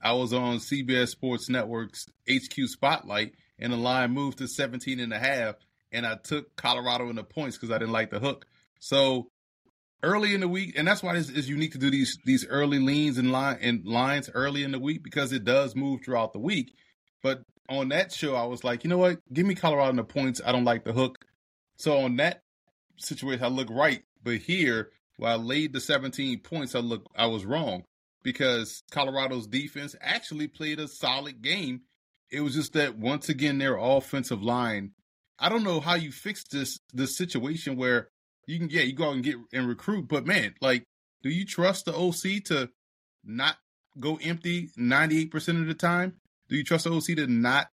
I 0.06 0.12
was 0.12 0.32
on 0.32 0.58
CBS 0.58 1.08
Sports 1.08 1.48
Network's 1.48 2.06
HQ 2.30 2.68
Spotlight, 2.68 3.34
and 3.58 3.72
the 3.72 3.76
line 3.76 4.12
moved 4.12 4.38
to 4.38 4.46
17 4.46 5.00
and 5.00 5.12
a 5.12 5.18
half. 5.18 5.56
And 5.90 6.06
I 6.06 6.14
took 6.14 6.54
Colorado 6.54 7.10
in 7.10 7.16
the 7.16 7.24
points 7.24 7.56
because 7.56 7.72
I 7.74 7.78
didn't 7.78 7.92
like 7.92 8.10
the 8.10 8.20
hook. 8.20 8.46
So 8.78 9.26
early 10.04 10.32
in 10.32 10.42
the 10.42 10.48
week, 10.48 10.78
and 10.78 10.86
that's 10.86 11.02
why 11.02 11.16
it's, 11.16 11.28
is 11.28 11.48
unique 11.48 11.72
to 11.72 11.78
do 11.78 11.90
these 11.90 12.18
these 12.24 12.46
early 12.46 12.78
leans 12.78 13.18
and 13.18 13.32
line 13.32 13.58
and 13.60 13.84
lines 13.84 14.30
early 14.32 14.62
in 14.62 14.70
the 14.70 14.78
week 14.78 15.02
because 15.02 15.32
it 15.32 15.44
does 15.44 15.74
move 15.74 16.04
throughout 16.04 16.32
the 16.32 16.38
week. 16.38 16.72
But 17.20 17.42
on 17.68 17.88
that 17.88 18.12
show, 18.12 18.36
I 18.36 18.44
was 18.44 18.62
like, 18.62 18.84
you 18.84 18.90
know 18.90 18.98
what? 18.98 19.18
Give 19.32 19.44
me 19.44 19.56
Colorado 19.56 19.90
in 19.90 19.96
the 19.96 20.04
points. 20.04 20.40
I 20.46 20.52
don't 20.52 20.64
like 20.64 20.84
the 20.84 20.92
hook. 20.92 21.24
So 21.78 21.98
on 21.98 22.14
that 22.18 22.42
situation, 22.96 23.44
I 23.44 23.48
look 23.48 23.70
right. 23.70 24.04
But 24.22 24.36
here, 24.36 24.90
while 25.16 25.40
I 25.40 25.42
laid 25.42 25.72
the 25.72 25.80
17 25.80 26.38
points, 26.40 26.76
I 26.76 26.78
look 26.78 27.06
I 27.16 27.26
was 27.26 27.44
wrong 27.44 27.82
because 28.26 28.82
Colorado's 28.90 29.46
defense 29.46 29.94
actually 30.00 30.48
played 30.48 30.80
a 30.80 30.88
solid 30.88 31.42
game. 31.42 31.82
It 32.28 32.40
was 32.40 32.56
just 32.56 32.72
that 32.72 32.98
once 32.98 33.28
again 33.28 33.58
their 33.58 33.76
offensive 33.76 34.42
line. 34.42 34.90
I 35.38 35.48
don't 35.48 35.62
know 35.62 35.78
how 35.78 35.94
you 35.94 36.10
fix 36.10 36.42
this 36.42 36.80
this 36.92 37.16
situation 37.16 37.76
where 37.76 38.08
you 38.48 38.58
can 38.58 38.66
get 38.66 38.88
you 38.88 38.94
go 38.94 39.10
out 39.10 39.14
and 39.14 39.22
get 39.22 39.36
and 39.52 39.68
recruit, 39.68 40.08
but 40.08 40.26
man, 40.26 40.56
like, 40.60 40.82
do 41.22 41.28
you 41.28 41.44
trust 41.44 41.84
the 41.84 41.94
OC 41.94 42.42
to 42.46 42.68
not 43.24 43.58
go 44.00 44.18
empty 44.20 44.70
ninety 44.76 45.20
eight 45.20 45.30
percent 45.30 45.60
of 45.60 45.68
the 45.68 45.74
time? 45.74 46.14
Do 46.48 46.56
you 46.56 46.64
trust 46.64 46.82
the 46.82 46.92
OC 46.92 47.04
to 47.18 47.28
not 47.28 47.68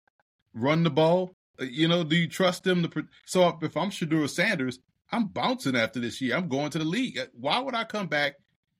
run 0.52 0.83
the 0.83 0.90
ball? 0.90 1.30
Uh, 1.61 1.66
you 1.66 1.87
know, 1.87 2.02
do 2.02 2.16
you 2.16 2.26
trust 2.26 2.64
them 2.64 2.83
to? 2.83 3.07
So 3.25 3.57
if 3.62 3.76
I'm 3.76 3.90
Shedeur 3.90 4.28
Sanders, 4.28 4.80
I'm 5.12 5.28
bouncing 5.28 5.76
after 5.76 6.00
this 6.00 6.21
year. 6.21 6.35
I'm 6.35 6.49
going 6.49 6.71
to 6.71 6.78
the 6.78 6.85
league. 6.85 7.21
Uh, 7.21 7.26
why 7.35 7.61
would 7.61 7.76
I 7.76 7.85
come 7.85 8.09
back 8.09 8.35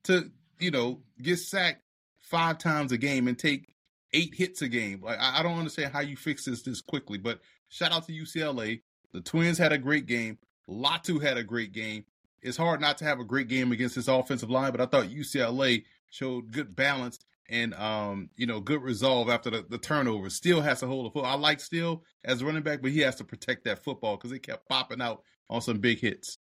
to 0.05 0.33
you 0.63 0.71
know 0.71 1.01
get 1.21 1.39
sacked 1.39 1.83
five 2.21 2.59
times 2.59 2.93
a 2.93 2.99
game 2.99 3.29
and 3.29 3.39
take 3.39 3.75
eight 4.13 4.35
hits 4.35 4.63
a 4.63 4.69
game? 4.69 5.01
Like 5.03 5.19
I, 5.21 5.43
don't 5.43 5.59
understand 5.59 5.93
how 5.93 6.01
you 6.01 6.17
fix 6.17 6.45
this 6.45 6.63
this 6.63 6.81
quickly. 6.81 7.19
But 7.19 7.41
shout 7.69 7.93
out 7.93 8.07
to 8.07 8.13
UCLA. 8.13 8.83
The 9.13 9.21
Twins 9.21 9.59
had 9.59 9.73
a 9.73 9.79
great 9.79 10.07
game. 10.07 10.39
Latu 10.69 11.21
had 11.21 11.37
a 11.37 11.43
great 11.43 11.73
game. 11.73 12.05
It's 12.43 12.57
hard 12.57 12.81
not 12.81 12.99
to 12.99 13.05
have 13.05 13.21
a 13.21 13.25
great 13.25 13.49
game 13.49 13.73
against 13.73 13.97
this 13.97 14.09
offensive 14.09 14.51
line, 14.51 14.73
but 14.73 14.81
I 14.81 14.87
thought 14.87 15.11
UCLA 15.11 15.85
showed 16.11 16.53
good 16.53 16.75
balance 16.75 17.19
and 17.51 17.75
um, 17.75 18.31
you 18.37 18.47
know, 18.47 18.61
good 18.61 18.83
resolve 18.83 19.29
after 19.29 19.51
the, 19.51 19.67
the 19.69 19.79
turnover. 19.79 20.31
Steele 20.31 20.61
has 20.61 20.81
to 20.81 20.87
hold 20.87 21.07
the 21.07 21.11
football. 21.11 21.33
I 21.33 21.35
like 21.35 21.61
Steele 21.61 22.05
as 22.25 22.45
running 22.45 22.63
back, 22.63 22.81
but 22.81 22.93
he 22.93 23.01
has 23.01 23.17
to 23.17 23.25
protect 23.25 23.65
that 23.65 23.83
football 23.83 24.17
because 24.17 24.33
it 24.33 24.43
kept 24.43 24.69
popping 24.69 25.03
out 25.03 25.23
on 25.51 25.61
some 25.61 25.79
big 25.79 25.99
hits. 25.99 26.39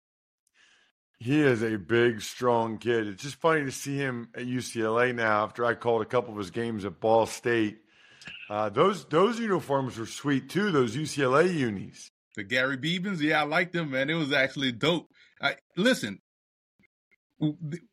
He 1.22 1.40
is 1.40 1.62
a 1.62 1.76
big, 1.76 2.20
strong 2.20 2.78
kid. 2.78 3.06
It's 3.06 3.22
just 3.22 3.36
funny 3.36 3.64
to 3.64 3.70
see 3.70 3.96
him 3.96 4.30
at 4.34 4.42
UCLA 4.42 5.14
now 5.14 5.44
after 5.44 5.64
I 5.64 5.74
called 5.74 6.02
a 6.02 6.06
couple 6.06 6.32
of 6.32 6.38
his 6.38 6.50
games 6.50 6.84
at 6.84 6.98
Ball 6.98 7.26
State. 7.26 7.78
Uh, 8.50 8.70
those 8.70 9.04
those 9.04 9.38
uniforms 9.38 9.98
were 9.98 10.06
sweet 10.06 10.50
too. 10.50 10.72
Those 10.72 10.96
UCLA 10.96 11.54
unis. 11.54 12.10
The 12.34 12.42
Gary 12.42 12.76
Beebens, 12.76 13.20
yeah, 13.20 13.40
I 13.40 13.44
like 13.44 13.70
them, 13.70 13.92
man. 13.92 14.10
It 14.10 14.14
was 14.14 14.32
actually 14.32 14.72
dope. 14.72 15.06
I, 15.40 15.54
listen, 15.76 16.18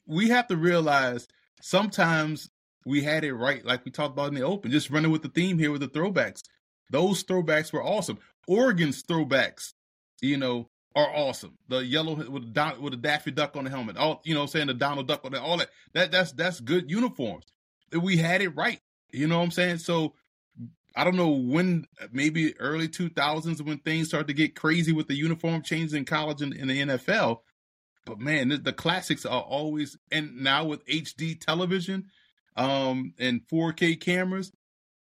we 0.08 0.30
have 0.30 0.48
to 0.48 0.58
realize 0.58 1.28
sometimes 1.62 2.50
we 2.84 3.04
had 3.04 3.24
it 3.24 3.34
right, 3.34 3.64
like 3.64 3.86
we 3.86 3.92
talked 3.92 4.14
about 4.14 4.30
in 4.30 4.34
the 4.34 4.42
open. 4.42 4.72
Just 4.72 4.90
running 4.90 5.12
with 5.12 5.22
the 5.22 5.30
theme 5.30 5.60
here 5.60 5.72
with 5.72 5.82
the 5.82 5.88
throwbacks. 5.88 6.42
Those 6.90 7.24
throwbacks 7.24 7.72
were 7.72 7.84
awesome. 7.84 8.18
Oregon's 8.48 9.04
throwbacks, 9.04 9.74
you 10.20 10.38
know, 10.38 10.68
are 10.96 11.10
awesome. 11.16 11.58
The 11.68 11.86
yellow 11.86 12.16
with 12.16 12.54
the 12.54 12.76
with 12.80 13.02
Daffy 13.02 13.32
Duck 13.32 13.56
on 13.56 13.64
the 13.64 13.70
helmet, 13.70 13.98
all 13.98 14.22
you 14.24 14.34
know, 14.34 14.46
saying 14.46 14.68
the 14.68 14.74
Donald 14.74 15.08
Duck 15.08 15.24
on 15.24 15.32
the, 15.32 15.42
all 15.42 15.58
that. 15.58 15.70
That 15.94 16.12
that's 16.12 16.32
that's 16.32 16.60
good 16.60 16.90
uniforms. 16.90 17.46
We 17.94 18.18
had 18.18 18.42
it 18.42 18.50
right. 18.50 18.82
You 19.12 19.28
know 19.28 19.38
what 19.38 19.46
I'm 19.46 19.52
saying? 19.52 19.80
So 19.80 20.14
I 20.96 21.04
don't 21.04 21.16
know 21.16 21.30
when, 21.30 21.86
maybe 22.12 22.60
early 22.60 22.88
2000s 22.88 23.62
when 23.62 23.78
things 23.80 24.08
start 24.08 24.28
to 24.28 24.34
get 24.34 24.56
crazy 24.56 24.92
with 24.92 25.08
the 25.08 25.16
uniform 25.16 25.62
changes 25.62 25.94
in 25.94 26.06
college 26.06 26.42
and 26.42 26.54
in 26.54 26.68
the 26.68 26.82
NFL. 26.82 27.40
But 28.06 28.20
man, 28.20 28.50
the, 28.50 28.58
the, 28.58 28.74
classics 28.74 29.26
are 29.26 29.42
always, 29.42 29.98
and 30.12 30.42
now 30.42 30.66
with 30.66 30.86
HD 30.88 31.40
television 31.40 32.08
um, 32.56 33.14
and 33.20 33.42
4K 33.48 34.00
cameras, 34.00 34.52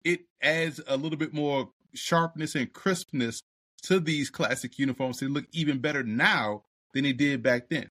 it 0.05 0.23
adds 0.43 0.81
a 0.87 0.97
little 0.97 1.19
bit 1.19 1.33
more 1.33 1.71
sharpness 1.95 2.55
and 2.55 2.73
crispness 2.73 3.43
to 3.83 4.01
these 4.01 4.31
classic 4.31 4.79
uniforms. 4.79 5.21
They 5.21 5.27
look 5.27 5.47
even 5.53 5.79
better 5.79 6.03
now 6.03 6.63
than 6.95 7.05
they 7.05 7.13
did 7.13 7.43
back 7.43 7.69
then. 7.69 7.91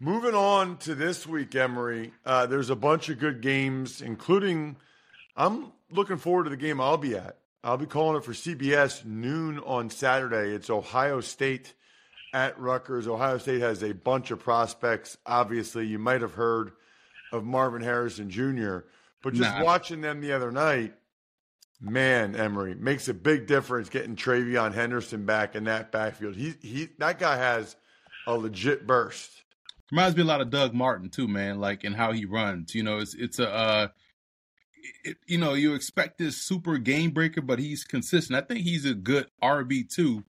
Moving 0.00 0.34
on 0.34 0.76
to 0.78 0.94
this 0.94 1.26
week, 1.26 1.54
Emory, 1.54 2.12
uh, 2.26 2.46
there's 2.46 2.70
a 2.70 2.76
bunch 2.76 3.08
of 3.08 3.18
good 3.18 3.40
games, 3.40 4.02
including 4.02 4.76
I'm 5.36 5.72
looking 5.90 6.18
forward 6.18 6.44
to 6.44 6.50
the 6.50 6.56
game 6.56 6.80
I'll 6.80 6.98
be 6.98 7.16
at. 7.16 7.38
I'll 7.62 7.78
be 7.78 7.86
calling 7.86 8.16
it 8.16 8.24
for 8.24 8.32
CBS 8.32 9.04
noon 9.04 9.58
on 9.60 9.88
Saturday. 9.88 10.54
It's 10.54 10.68
Ohio 10.68 11.20
State 11.20 11.72
at 12.34 12.60
Rutgers. 12.60 13.08
Ohio 13.08 13.38
State 13.38 13.62
has 13.62 13.82
a 13.82 13.94
bunch 13.94 14.30
of 14.30 14.40
prospects. 14.40 15.16
Obviously, 15.24 15.86
you 15.86 15.98
might 15.98 16.20
have 16.20 16.34
heard 16.34 16.72
of 17.32 17.44
Marvin 17.44 17.82
Harrison 17.82 18.28
Jr., 18.28 18.80
but 19.22 19.32
just 19.32 19.56
nah. 19.56 19.64
watching 19.64 20.02
them 20.02 20.20
the 20.20 20.32
other 20.32 20.52
night, 20.52 20.92
man, 21.84 22.34
Emory 22.34 22.74
makes 22.74 23.08
a 23.08 23.14
big 23.14 23.46
difference 23.46 23.88
getting 23.88 24.16
TreVeyon 24.16 24.74
Henderson 24.74 25.24
back 25.26 25.54
in 25.54 25.64
that 25.64 25.92
backfield. 25.92 26.36
He 26.36 26.54
he 26.60 26.88
that 26.98 27.18
guy 27.18 27.36
has 27.36 27.76
a 28.26 28.36
legit 28.36 28.86
burst. 28.86 29.30
Reminds 29.90 30.16
me 30.16 30.22
a 30.22 30.26
lot 30.26 30.40
of 30.40 30.50
Doug 30.50 30.74
Martin 30.74 31.10
too, 31.10 31.28
man. 31.28 31.60
Like 31.60 31.84
in 31.84 31.92
how 31.92 32.12
he 32.12 32.24
runs. 32.24 32.74
You 32.74 32.82
know, 32.82 32.98
it's 32.98 33.14
it's 33.14 33.38
a 33.38 33.50
uh, 33.50 33.88
it, 35.04 35.16
you 35.26 35.38
know 35.38 35.54
you 35.54 35.74
expect 35.74 36.18
this 36.18 36.36
super 36.36 36.78
game 36.78 37.10
breaker, 37.10 37.42
but 37.42 37.58
he's 37.58 37.84
consistent. 37.84 38.36
I 38.36 38.46
think 38.46 38.64
he's 38.64 38.84
a 38.84 38.94
good 38.94 39.26
RB 39.42 39.88
two 39.88 40.24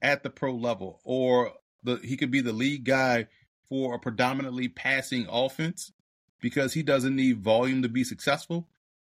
at 0.00 0.22
the 0.22 0.30
pro 0.30 0.54
level, 0.54 1.00
or 1.04 1.52
the 1.82 1.96
he 1.96 2.16
could 2.16 2.30
be 2.30 2.40
the 2.40 2.52
lead 2.52 2.84
guy 2.84 3.28
for 3.68 3.94
a 3.94 3.98
predominantly 3.98 4.68
passing 4.68 5.26
offense 5.30 5.92
because 6.40 6.74
he 6.74 6.82
doesn't 6.82 7.16
need 7.16 7.42
volume 7.42 7.82
to 7.82 7.88
be 7.88 8.04
successful 8.04 8.68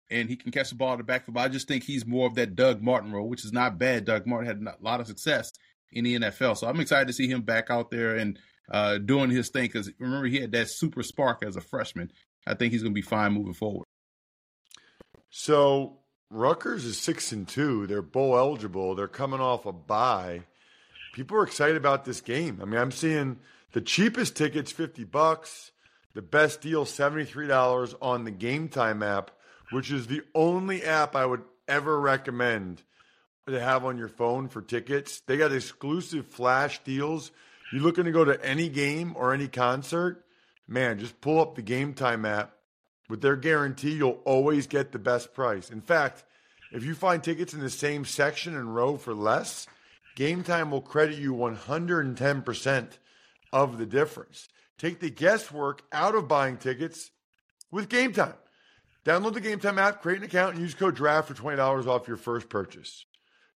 and 0.10 0.30
he 0.30 0.36
can 0.36 0.52
catch 0.52 0.70
the 0.70 0.76
ball 0.76 0.94
in 0.94 0.98
the 0.98 1.04
backfield. 1.04 1.38
I 1.38 1.48
just 1.48 1.68
think 1.68 1.84
he's 1.84 2.06
more 2.06 2.28
of 2.28 2.36
that 2.36 2.56
Doug 2.56 2.82
Martin 2.82 3.12
role, 3.12 3.28
which 3.28 3.46
is 3.46 3.54
not 3.54 3.78
bad. 3.78 4.06
Doug 4.06 4.26
Martin 4.26 4.48
had 4.48 4.76
a 4.76 4.84
lot 4.84 5.02
of 5.02 5.08
success 5.08 5.52
in 5.92 6.04
the 6.04 6.20
NFL, 6.20 6.58
so 6.58 6.68
I'm 6.68 6.80
excited 6.80 7.08
to 7.08 7.14
see 7.14 7.28
him 7.28 7.42
back 7.42 7.70
out 7.70 7.92
there 7.92 8.16
and 8.16 8.40
uh, 8.72 8.98
doing 8.98 9.30
his 9.30 9.50
thing. 9.50 9.66
Because 9.66 9.92
remember, 10.00 10.28
he 10.28 10.40
had 10.40 10.52
that 10.54 10.70
super 10.70 11.04
spark 11.04 11.44
as 11.46 11.56
a 11.56 11.62
freshman. 11.62 12.12
I 12.46 12.54
think 12.54 12.72
he's 12.72 12.84
going 12.84 12.94
to 12.94 13.02
be 13.02 13.02
fine 13.02 13.34
moving 13.34 13.54
forward. 13.54 13.86
So 15.30 16.00
Rutgers 16.30 16.86
is 16.86 16.98
six 16.98 17.32
and 17.32 17.48
two. 17.48 17.88
They're 17.88 18.02
bowl 18.02 18.38
eligible. 18.38 18.96
They're 18.96 19.08
coming 19.08 19.40
off 19.40 19.66
a 19.66 19.72
bye. 19.72 20.44
People 21.14 21.38
are 21.38 21.44
excited 21.44 21.78
about 21.78 22.06
this 22.06 22.22
game. 22.22 22.60
I 22.62 22.66
mean, 22.66 22.80
I'm 22.80 22.92
seeing 22.92 23.40
the 23.74 23.82
cheapest 23.82 24.36
tickets 24.36 24.72
fifty 24.72 25.04
bucks. 25.04 25.72
The 26.14 26.22
best 26.22 26.62
deal 26.62 26.86
seventy 26.86 27.26
three 27.26 27.48
dollars 27.48 27.96
on 28.02 28.24
the 28.24 28.32
Game 28.32 28.70
Time 28.70 29.04
app 29.04 29.32
which 29.72 29.92
is 29.92 30.08
the 30.08 30.22
only 30.34 30.84
app 30.84 31.16
I 31.16 31.26
would 31.26 31.44
ever 31.68 32.00
recommend 32.00 32.84
to 33.48 33.60
have 33.60 33.86
on 33.86 33.98
your 33.98 34.08
phone 34.08 34.48
for 34.48 34.62
tickets. 34.62 35.22
They 35.22 35.38
got 35.38 35.54
exclusive 35.54 36.28
flash 36.28 36.84
deals. 36.84 37.32
You're 37.72 37.82
looking 37.82 38.06
to 38.06 38.12
go 38.12 38.26
to 38.26 38.44
any 38.46 38.70
game 38.70 39.14
or 39.16 39.34
any 39.34 39.48
concert, 39.48 40.26
man, 40.68 41.00
just 41.00 41.20
pull 41.22 41.40
up 41.40 41.56
the 41.56 41.62
Game 41.62 41.94
Time 41.94 42.26
app. 42.26 42.54
With 43.10 43.22
their 43.22 43.38
guarantee, 43.38 43.94
you'll 43.94 44.22
always 44.26 44.68
get 44.68 44.92
the 44.92 45.00
best 45.00 45.34
price. 45.34 45.70
In 45.70 45.80
fact, 45.82 46.26
if 46.74 46.84
you 46.84 46.94
find 46.94 47.24
tickets 47.24 47.54
in 47.54 47.62
the 47.62 47.70
same 47.70 48.04
section 48.04 48.56
and 48.56 48.76
row 48.76 48.98
for 48.98 49.14
less, 49.14 49.66
Game 50.16 50.44
Time 50.44 50.72
will 50.72 50.82
credit 50.82 51.18
you 51.18 51.34
110% 51.34 52.88
of 53.54 53.78
the 53.78 53.86
difference. 53.86 54.50
Take 54.78 55.00
the 55.00 55.10
guesswork 55.10 55.84
out 55.94 56.16
of 56.16 56.28
buying 56.28 56.58
tickets 56.58 57.12
with 57.72 57.88
Game 57.88 58.12
Time. 58.12 58.34
Download 59.08 59.34
the 59.34 59.40
Game 59.40 59.58
Time 59.58 59.80
app, 59.80 60.02
create 60.02 60.18
an 60.18 60.26
account, 60.26 60.56
and 60.56 60.62
use 60.62 60.74
code 60.74 60.98
DRAFT 60.98 61.30
for 61.30 61.34
$20 61.34 61.88
off 61.88 62.10
your 62.10 62.18
first 62.18 62.50
purchase. 62.50 63.06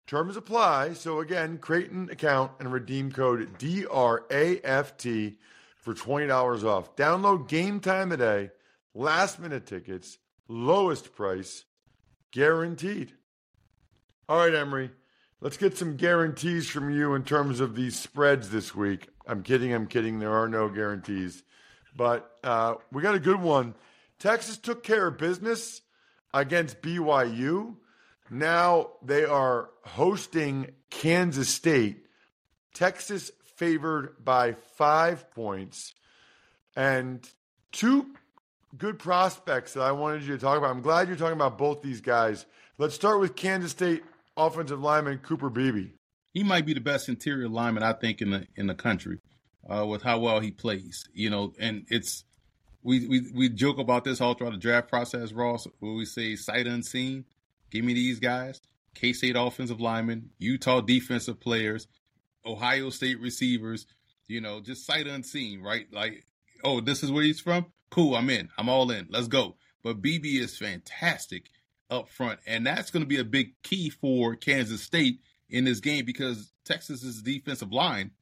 Terms 0.06 0.36
apply. 0.36 0.92
So 0.92 1.18
again, 1.18 1.58
create 1.58 1.90
an 1.90 2.08
account 2.08 2.52
and 2.60 2.72
redeem 2.72 3.10
code 3.10 3.58
DRAFT 3.58 5.36
for 5.80 5.92
$20 5.92 6.64
off. 6.64 6.94
Download 6.94 7.48
Game 7.48 7.80
Time 7.80 8.10
today. 8.10 8.50
Last 8.94 9.40
minute 9.40 9.66
tickets, 9.66 10.18
lowest 10.46 11.16
price, 11.16 11.64
guaranteed. 12.30 13.14
All 14.28 14.38
right, 14.38 14.54
Emory, 14.54 14.92
let's 15.40 15.56
get 15.56 15.76
some 15.76 15.96
guarantees 15.96 16.70
from 16.70 16.90
you 16.90 17.14
in 17.14 17.24
terms 17.24 17.58
of 17.58 17.74
these 17.74 17.98
spreads 17.98 18.50
this 18.50 18.72
week. 18.72 19.08
I'm 19.26 19.42
kidding, 19.42 19.74
I'm 19.74 19.88
kidding. 19.88 20.20
There 20.20 20.32
are 20.32 20.48
no 20.48 20.68
guarantees. 20.68 21.42
But 21.96 22.30
uh, 22.44 22.74
we 22.92 23.02
got 23.02 23.16
a 23.16 23.20
good 23.20 23.40
one 23.40 23.74
Texas 24.20 24.58
took 24.58 24.84
care 24.84 25.08
of 25.08 25.18
business 25.18 25.80
against 26.32 26.82
BYU. 26.82 27.74
Now 28.30 28.90
they 29.02 29.24
are 29.24 29.70
hosting 29.82 30.70
Kansas 30.90 31.48
State. 31.48 32.04
Texas 32.74 33.32
favored 33.56 34.24
by 34.24 34.52
five 34.76 35.30
points. 35.32 35.94
And 36.76 37.28
two 37.72 38.06
good 38.76 38.98
prospects 38.98 39.72
that 39.72 39.82
I 39.82 39.92
wanted 39.92 40.22
you 40.22 40.34
to 40.34 40.38
talk 40.38 40.58
about. 40.58 40.70
I'm 40.70 40.82
glad 40.82 41.08
you're 41.08 41.16
talking 41.16 41.34
about 41.34 41.58
both 41.58 41.82
these 41.82 42.00
guys. 42.00 42.46
Let's 42.78 42.94
start 42.94 43.20
with 43.20 43.34
Kansas 43.34 43.72
State 43.72 44.04
offensive 44.36 44.80
lineman 44.80 45.18
Cooper 45.18 45.50
Beebe. 45.50 45.88
He 46.32 46.44
might 46.44 46.64
be 46.64 46.74
the 46.74 46.80
best 46.80 47.08
interior 47.08 47.48
lineman 47.48 47.82
I 47.82 47.94
think 47.94 48.20
in 48.20 48.30
the 48.30 48.46
in 48.54 48.68
the 48.68 48.74
country, 48.74 49.18
uh, 49.68 49.84
with 49.84 50.02
how 50.02 50.20
well 50.20 50.38
he 50.38 50.52
plays. 50.52 51.04
You 51.12 51.30
know, 51.30 51.52
and 51.58 51.84
it's 51.88 52.24
we, 52.82 53.06
we 53.06 53.30
we 53.34 53.48
joke 53.48 53.78
about 53.78 54.04
this 54.04 54.20
all 54.20 54.34
throughout 54.34 54.52
the 54.52 54.58
draft 54.58 54.88
process, 54.88 55.32
Ross, 55.32 55.66
where 55.80 55.92
we 55.92 56.04
say 56.04 56.36
sight 56.36 56.66
unseen. 56.66 57.24
Give 57.70 57.84
me 57.84 57.94
these 57.94 58.18
guys. 58.18 58.60
K 58.94 59.12
State 59.12 59.36
offensive 59.36 59.80
linemen, 59.80 60.30
Utah 60.38 60.80
defensive 60.80 61.40
players, 61.40 61.86
Ohio 62.44 62.90
State 62.90 63.20
receivers, 63.20 63.86
you 64.26 64.40
know, 64.40 64.60
just 64.60 64.86
sight 64.86 65.06
unseen, 65.06 65.60
right? 65.60 65.86
Like, 65.92 66.24
oh, 66.64 66.80
this 66.80 67.02
is 67.02 67.12
where 67.12 67.22
he's 67.22 67.40
from? 67.40 67.66
Cool, 67.90 68.16
I'm 68.16 68.30
in. 68.30 68.48
I'm 68.58 68.68
all 68.68 68.90
in. 68.90 69.08
Let's 69.10 69.28
go. 69.28 69.56
But 69.82 70.02
Beebe 70.02 70.38
is 70.38 70.58
fantastic 70.58 71.50
up 71.90 72.08
front. 72.08 72.40
And 72.46 72.66
that's 72.66 72.90
going 72.90 73.02
to 73.02 73.08
be 73.08 73.18
a 73.18 73.24
big 73.24 73.60
key 73.62 73.90
for 73.90 74.36
Kansas 74.36 74.82
State 74.82 75.20
in 75.48 75.64
this 75.64 75.80
game 75.80 76.04
because 76.04 76.52
Texas's 76.64 77.22
defensive 77.22 77.72
line 77.72 78.12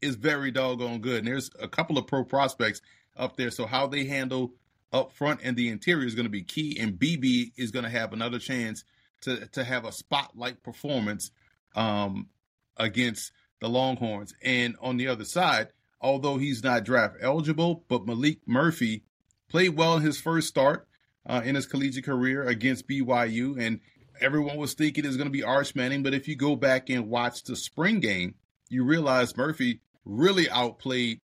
is 0.00 0.14
very 0.14 0.50
doggone 0.50 1.00
good. 1.00 1.18
And 1.18 1.28
there's 1.28 1.50
a 1.60 1.68
couple 1.68 1.98
of 1.98 2.06
pro 2.06 2.24
prospects 2.24 2.80
up 3.16 3.36
there. 3.36 3.50
So 3.50 3.66
how 3.66 3.86
they 3.86 4.04
handle 4.04 4.52
up 4.92 5.12
front 5.12 5.40
and 5.42 5.56
the 5.56 5.68
interior 5.68 6.06
is 6.06 6.14
going 6.14 6.26
to 6.26 6.30
be 6.30 6.42
key. 6.42 6.78
And 6.80 6.98
Beebe 6.98 7.50
is 7.56 7.70
going 7.70 7.84
to 7.84 7.90
have 7.90 8.12
another 8.12 8.38
chance 8.38 8.84
to 9.22 9.46
to 9.48 9.64
have 9.64 9.84
a 9.84 9.92
spotlight 9.92 10.62
performance 10.62 11.30
um, 11.74 12.28
against 12.76 13.32
the 13.60 13.68
Longhorns. 13.68 14.34
And 14.42 14.76
on 14.80 14.96
the 14.96 15.08
other 15.08 15.24
side, 15.24 15.68
although 16.00 16.38
he's 16.38 16.62
not 16.62 16.84
draft 16.84 17.16
eligible, 17.20 17.84
but 17.88 18.06
Maalik 18.06 18.40
Murphy 18.46 19.04
played 19.48 19.76
well 19.76 19.96
in 19.96 20.02
his 20.02 20.20
first 20.20 20.48
start 20.48 20.86
uh, 21.26 21.42
in 21.44 21.54
his 21.54 21.66
collegiate 21.66 22.04
career 22.04 22.44
against 22.44 22.88
BYU, 22.88 23.60
and 23.60 23.80
everyone 24.20 24.56
was 24.56 24.74
thinking 24.74 25.04
it's 25.04 25.16
going 25.16 25.28
to 25.28 25.32
be 25.32 25.42
Arch 25.42 25.74
Manning. 25.74 26.02
But 26.02 26.14
if 26.14 26.28
you 26.28 26.36
go 26.36 26.56
back 26.56 26.88
and 26.88 27.08
watch 27.08 27.42
the 27.44 27.56
spring 27.56 28.00
game, 28.00 28.34
you 28.68 28.84
realize 28.84 29.36
Murphy 29.36 29.80
really 30.04 30.48
outplayed 30.48 31.20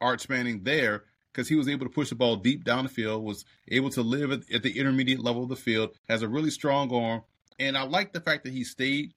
Arch 0.00 0.28
Manning 0.28 0.62
there 0.62 1.04
because 1.32 1.48
he 1.48 1.54
was 1.54 1.68
able 1.68 1.86
to 1.86 1.92
push 1.92 2.08
the 2.08 2.14
ball 2.14 2.36
deep 2.36 2.64
down 2.64 2.84
the 2.84 2.90
field, 2.90 3.22
was 3.22 3.44
able 3.68 3.90
to 3.90 4.02
live 4.02 4.32
at, 4.32 4.50
at, 4.52 4.62
the 4.62 4.78
intermediate 4.78 5.22
level 5.22 5.42
of 5.42 5.48
the 5.48 5.56
field, 5.56 5.90
has 6.08 6.22
a 6.22 6.28
really 6.28 6.50
strong 6.50 6.92
arm. 6.92 7.22
And 7.58 7.76
I 7.76 7.82
like 7.82 8.12
the 8.12 8.20
fact 8.20 8.44
that 8.44 8.52
he 8.52 8.64
stayed 8.64 9.14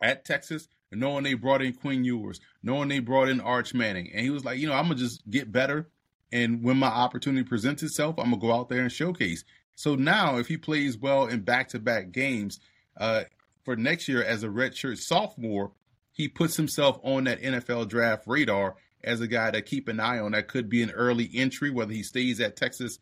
at 0.00 0.24
Texas 0.24 0.68
knowing 0.94 1.24
they 1.24 1.34
brought 1.34 1.62
in 1.62 1.72
Quinn 1.72 2.04
Ewers, 2.04 2.40
knowing 2.62 2.88
they 2.88 2.98
brought 2.98 3.28
in 3.28 3.40
Arch 3.40 3.74
Manning. 3.74 4.10
And 4.12 4.20
he 4.20 4.30
was 4.30 4.44
like, 4.44 4.58
you 4.58 4.68
know, 4.68 4.74
I'm 4.74 4.86
going 4.86 4.98
to 4.98 5.02
just 5.02 5.28
get 5.28 5.50
better. 5.50 5.88
And 6.30 6.62
when 6.62 6.76
my 6.76 6.88
opportunity 6.88 7.46
presents 7.46 7.82
itself, 7.82 8.16
I'm 8.18 8.30
going 8.30 8.40
to 8.40 8.46
go 8.46 8.52
out 8.52 8.68
there 8.68 8.80
and 8.80 8.92
showcase. 8.92 9.44
So 9.74 9.94
now, 9.94 10.38
if 10.38 10.48
he 10.48 10.56
plays 10.56 10.96
well 10.96 11.26
in 11.26 11.40
back 11.40 11.68
to 11.68 11.78
back 11.78 12.12
games 12.12 12.60
uh, 12.96 13.24
for 13.64 13.76
next 13.76 14.08
year 14.08 14.22
as 14.22 14.42
a 14.42 14.48
redshirt 14.48 14.98
sophomore, 14.98 15.72
he 16.12 16.28
puts 16.28 16.56
himself 16.56 17.00
on 17.02 17.24
that 17.24 17.40
NFL 17.40 17.88
draft 17.88 18.24
radar 18.26 18.76
as 19.04 19.20
a 19.20 19.26
guy 19.26 19.50
to 19.50 19.62
keep 19.62 19.88
an 19.88 20.00
eye 20.00 20.18
on. 20.18 20.32
That 20.32 20.48
could 20.48 20.68
be 20.68 20.82
an 20.82 20.90
early 20.90 21.30
entry, 21.34 21.70
whether 21.70 21.92
he 21.92 22.02
stays 22.02 22.40
at 22.40 22.56
Texas, 22.56 22.98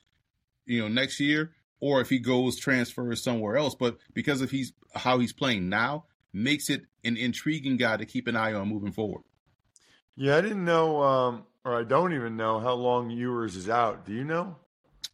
you 0.66 0.80
know, 0.80 0.88
next 0.88 1.21
year, 1.21 1.52
or 1.80 2.00
if 2.00 2.09
he 2.09 2.19
goes 2.19 2.59
transfers 2.59 3.23
somewhere 3.23 3.57
else. 3.57 3.75
But 3.75 3.99
because 4.14 4.40
of 4.40 4.50
he's 4.50 4.73
how 4.95 5.19
he's 5.19 5.33
playing 5.33 5.69
now, 5.69 6.04
makes 6.33 6.71
it 6.71 6.83
an 7.04 7.16
intriguing 7.16 7.76
guy 7.76 7.97
to 7.97 8.07
keep 8.07 8.26
an 8.26 8.37
eye 8.37 8.52
on 8.52 8.69
moving 8.69 8.92
forward. 8.92 9.23
Yeah, 10.16 10.37
I 10.37 10.40
didn't 10.40 10.64
know, 10.64 11.02
um, 11.02 11.45
or 11.64 11.78
I 11.78 11.85
don't 11.85 12.12
even 12.12 12.37
know 12.37 12.61
how 12.61 12.75
long 12.75 13.11
Ewers 13.11 13.57
is 13.57 13.69
out. 13.69 14.04
Do 14.04 14.12
you 14.12 14.25
know? 14.25 14.57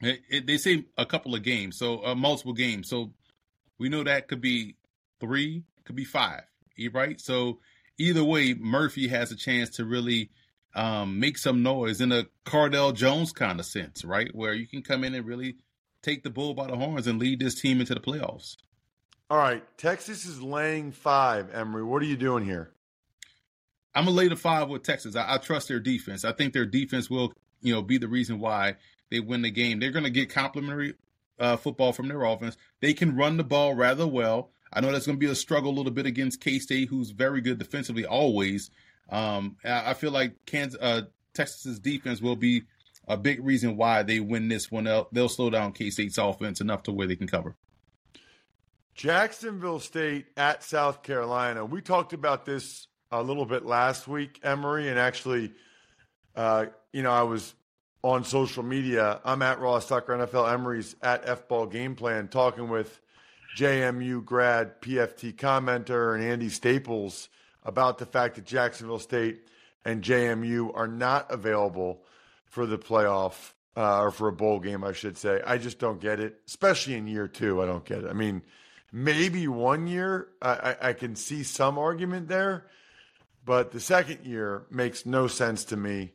It, 0.01 0.21
it, 0.29 0.47
they 0.47 0.59
say 0.59 0.87
a 0.99 1.07
couple 1.07 1.35
of 1.35 1.43
games, 1.43 1.79
so 1.79 2.05
uh, 2.05 2.15
multiple 2.15 2.53
games. 2.53 2.89
So 2.89 3.13
we 3.79 3.89
know 3.89 4.05
that 4.05 4.29
could 4.29 4.41
be 4.41 4.77
three, 5.21 5.65
could 5.85 5.97
be 5.97 6.05
five, 6.05 6.43
right? 6.93 7.21
So 7.21 7.61
either 7.99 8.25
way, 8.25 8.55
Murphy 8.55 9.09
has 9.09 9.31
a 9.31 9.37
chance 9.37 9.71
to 9.77 9.85
really 9.85 10.31
um, 10.77 11.19
make 11.19 11.39
some 11.39 11.63
noise 11.63 12.01
in 12.01 12.13
a 12.13 12.27
Cardale 12.45 12.95
Jones 12.95 13.33
kind 13.33 13.59
of 13.59 13.67
sense, 13.67 14.05
right? 14.05 14.33
Where 14.33 14.53
you 14.53 14.69
can 14.69 14.83
come 14.83 15.03
in 15.03 15.15
and 15.15 15.27
really 15.27 15.57
take 16.03 16.23
the 16.23 16.31
bull 16.31 16.55
by 16.55 16.67
the 16.69 16.77
horns 16.77 17.07
and 17.07 17.19
lead 17.19 17.41
this 17.41 17.61
team 17.61 17.81
into 17.81 17.95
the 17.95 18.01
playoffs. 18.01 18.57
All 19.29 19.39
right, 19.39 19.65
Texas 19.79 20.25
is 20.27 20.41
laying 20.41 20.93
five. 20.93 21.53
Emory, 21.53 21.83
what 21.83 22.03
are 22.03 22.07
you 22.07 22.17
doing 22.17 22.45
here? 22.45 22.71
I'm 23.95 24.05
gonna 24.05 24.17
lay 24.17 24.29
the 24.29 24.37
five 24.37 24.69
with 24.69 24.83
Texas. 24.83 25.17
I, 25.17 25.35
I 25.35 25.39
trust 25.39 25.69
their 25.69 25.81
defense. 25.81 26.25
I 26.25 26.33
think 26.33 26.53
their 26.53 26.67
defense 26.67 27.11
will, 27.11 27.33
you 27.63 27.75
know, 27.75 27.83
be 27.83 27.99
the 27.99 28.07
reason 28.07 28.39
why 28.39 28.77
they 29.11 29.19
win 29.19 29.43
the 29.43 29.51
game. 29.51 29.81
They're 29.81 29.91
gonna 29.91 30.11
get 30.11 30.29
complimentary 30.29 30.95
uh, 31.39 31.57
football 31.57 31.93
from 31.93 32.09
their 32.09 32.23
offense. 32.23 32.57
They 32.81 32.93
can 32.93 33.17
run 33.17 33.39
the 33.39 33.45
ball 33.45 33.75
rather 33.75 34.07
well. 34.07 34.51
I 34.73 34.81
know 34.81 34.93
that's 34.93 35.07
going 35.07 35.17
to 35.17 35.25
be 35.25 35.31
a 35.31 35.35
struggle 35.35 35.71
a 35.71 35.77
little 35.77 35.93
bit 35.93 36.07
against 36.07 36.41
K 36.41 36.59
State, 36.59 36.89
who's 36.89 37.11
very 37.11 37.41
good 37.41 37.59
defensively 37.59 38.05
always. 38.05 38.71
Um, 39.09 39.57
I 39.65 39.95
feel 39.95 40.11
like 40.11 40.35
Kansas, 40.47 40.81
uh, 40.81 41.03
Texas's 41.35 41.79
defense 41.79 42.21
will 42.21 42.37
be 42.37 42.63
a 43.07 43.17
big 43.17 43.45
reason 43.45 43.77
why 43.77 44.03
they 44.03 44.21
win 44.21 44.49
this 44.49 44.71
one. 44.71 44.85
They'll, 44.85 45.09
they'll 45.13 45.29
slow 45.29 45.51
down 45.51 45.73
K 45.73 45.91
State's 45.91 46.19
offense 46.19 46.61
enough 46.61 46.83
to 46.85 46.93
where 46.93 47.07
they 47.07 47.17
can 47.17 47.29
cover. 47.29 47.57
Jacksonville 48.95 49.79
State 49.79 50.27
at 50.37 50.65
South 50.65 51.03
Carolina. 51.03 51.65
We 51.65 51.83
talked 51.83 52.15
about 52.15 52.47
this 52.47 52.89
a 53.13 53.23
little 53.23 53.45
bit 53.45 53.65
last 53.65 54.09
week, 54.09 54.41
Emory, 54.43 54.89
and 54.89 54.99
actually, 54.99 55.53
uh, 56.35 56.67
you 56.93 57.03
know, 57.03 57.13
I 57.13 57.23
was 57.23 57.55
on 58.03 58.25
social 58.25 58.63
media. 58.63 59.21
I'm 59.25 59.43
at 59.43 59.61
Ross 59.61 59.87
Tucker 59.87 60.17
NFL. 60.17 60.51
Emory's 60.51 60.97
at 61.03 61.29
F 61.29 61.47
Ball 61.47 61.67
Game 61.67 61.95
Plan, 61.95 62.29
talking 62.29 62.69
with 62.69 63.01
JMU 63.57 64.25
grad 64.25 64.81
PFT 64.81 65.35
commenter 65.35 66.15
and 66.15 66.25
Andy 66.25 66.49
Staples 66.49 67.29
about 67.67 67.99
the 67.99 68.07
fact 68.07 68.37
that 68.37 68.47
Jacksonville 68.47 69.01
State 69.01 69.49
and 69.85 70.03
JMU 70.03 70.71
are 70.75 70.87
not 70.87 71.31
available 71.31 72.05
for 72.47 72.65
the 72.65 72.79
playoff 72.79 73.53
uh, 73.77 74.01
or 74.03 74.11
for 74.11 74.29
a 74.29 74.33
bowl 74.33 74.61
game, 74.61 74.85
I 74.85 74.93
should 74.93 75.19
say. 75.19 75.43
I 75.45 75.59
just 75.59 75.79
don't 75.79 76.01
get 76.01 76.21
it, 76.21 76.41
especially 76.47 76.95
in 76.95 77.07
year 77.07 77.29
two. 77.29 77.61
I 77.61 77.67
don't 77.67 77.85
get 77.85 78.05
it. 78.05 78.11
I 78.11 78.15
mean, 78.15 78.43
maybe 78.93 79.49
one 79.49 79.87
year 79.87 80.29
I, 80.41 80.77
I 80.81 80.93
can 80.95 81.17
see 81.17 81.43
some 81.43 81.77
argument 81.77 82.29
there, 82.29 82.67
but 83.45 83.73
the 83.73 83.81
second 83.81 84.25
year 84.25 84.67
makes 84.71 85.05
no 85.05 85.27
sense 85.27 85.65
to 85.67 85.77
me. 85.77 86.13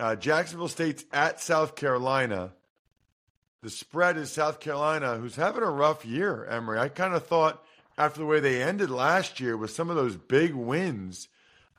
Uh, 0.00 0.16
Jacksonville 0.16 0.68
State's 0.68 1.04
at 1.12 1.40
South 1.40 1.76
Carolina. 1.76 2.52
The 3.62 3.70
spread 3.70 4.16
is 4.16 4.30
South 4.30 4.58
Carolina, 4.58 5.16
who's 5.16 5.36
having 5.36 5.62
a 5.62 5.70
rough 5.70 6.04
year, 6.04 6.46
Emory. 6.46 6.78
I 6.78 6.88
kind 6.88 7.14
of 7.14 7.26
thought 7.26 7.62
after 7.98 8.20
the 8.20 8.26
way 8.26 8.38
they 8.38 8.62
ended 8.62 8.90
last 8.90 9.40
year 9.40 9.56
with 9.56 9.72
some 9.72 9.90
of 9.90 9.96
those 9.96 10.16
big 10.16 10.54
wins, 10.54 11.28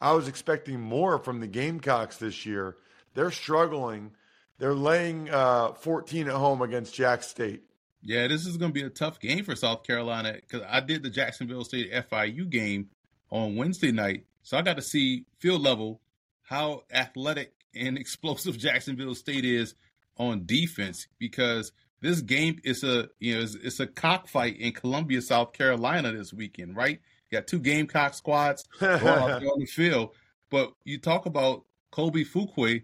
I 0.02 0.12
was 0.12 0.28
expecting 0.28 0.82
more 0.82 1.18
from 1.18 1.40
the 1.40 1.48
Gamecocks 1.48 2.18
this 2.18 2.46
year. 2.46 2.76
They're 3.14 3.32
struggling. 3.32 4.12
They're 4.58 4.76
laying 4.76 5.30
uh, 5.30 5.74
14 5.74 6.28
at 6.28 6.34
home 6.34 6.62
against 6.62 6.94
Jack 6.94 7.24
State. 7.24 7.64
Yeah, 8.02 8.28
this 8.28 8.46
is 8.46 8.58
going 8.58 8.72
to 8.72 8.80
be 8.80 8.86
a 8.86 8.90
tough 8.90 9.20
game 9.20 9.44
for 9.44 9.56
South 9.56 9.84
Carolina 9.84 10.34
because 10.34 10.62
I 10.70 10.82
did 10.82 11.04
the 11.04 11.10
Jacksonville 11.10 11.64
State 11.64 11.92
FIU 11.92 12.50
game 12.50 12.90
on 13.30 13.56
Wednesday 13.56 13.92
night. 13.92 14.26
So 14.44 14.58
I 14.58 14.62
got 14.62 14.76
to 14.76 14.82
see 14.82 15.26
field 15.40 15.62
level 15.62 16.02
how 16.42 16.84
athletic 16.92 17.54
and 17.74 17.98
explosive 17.98 18.58
Jacksonville 18.58 19.16
State 19.16 19.46
is 19.46 19.76
on 20.18 20.46
defense 20.46 21.08
because 21.18 21.72
this 22.02 22.22
game 22.22 22.60
is 22.64 22.84
a 22.84 23.10
you 23.20 23.36
know 23.36 23.42
it's, 23.42 23.56
it's 23.56 23.80
a 23.80 23.88
cockfight 23.88 24.58
in 24.58 24.74
Columbia, 24.74 25.22
South 25.22 25.54
Carolina 25.54 26.12
this 26.12 26.34
weekend, 26.34 26.76
right? 26.76 27.00
You 27.30 27.38
got 27.38 27.48
two 27.48 27.60
Gamecock 27.60 28.14
squads 28.14 28.66
on 28.82 29.60
the 29.60 29.68
field, 29.70 30.16
but 30.50 30.74
you 30.84 30.98
talk 30.98 31.26
about 31.26 31.64
Kobe 31.92 32.24
Fuquay, 32.24 32.84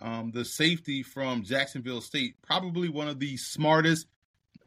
um, 0.00 0.30
the 0.32 0.44
safety 0.44 1.02
from 1.02 1.42
Jacksonville 1.42 2.00
State, 2.00 2.40
probably 2.42 2.88
one 2.88 3.08
of 3.08 3.18
the 3.18 3.36
smartest, 3.36 4.06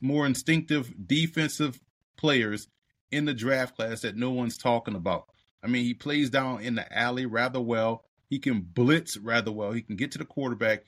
more 0.02 0.26
instinctive 0.26 0.92
defensive 1.08 1.80
players 2.18 2.68
in 3.12 3.26
the 3.26 3.34
draft 3.34 3.76
class 3.76 4.02
that 4.02 4.16
no 4.16 4.32
one's 4.32 4.58
talking 4.58 4.96
about. 4.96 5.26
I 5.64 5.68
mean, 5.68 5.84
he 5.84 5.94
plays 5.94 6.30
down 6.30 6.62
in 6.62 6.76
the 6.76 6.98
alley 6.98 7.26
rather 7.26 7.60
well. 7.60 8.06
He 8.30 8.40
can 8.40 8.62
blitz 8.62 9.18
rather 9.18 9.52
well. 9.52 9.72
He 9.72 9.82
can 9.82 9.96
get 9.96 10.12
to 10.12 10.18
the 10.18 10.26
quarterback. 10.26 10.84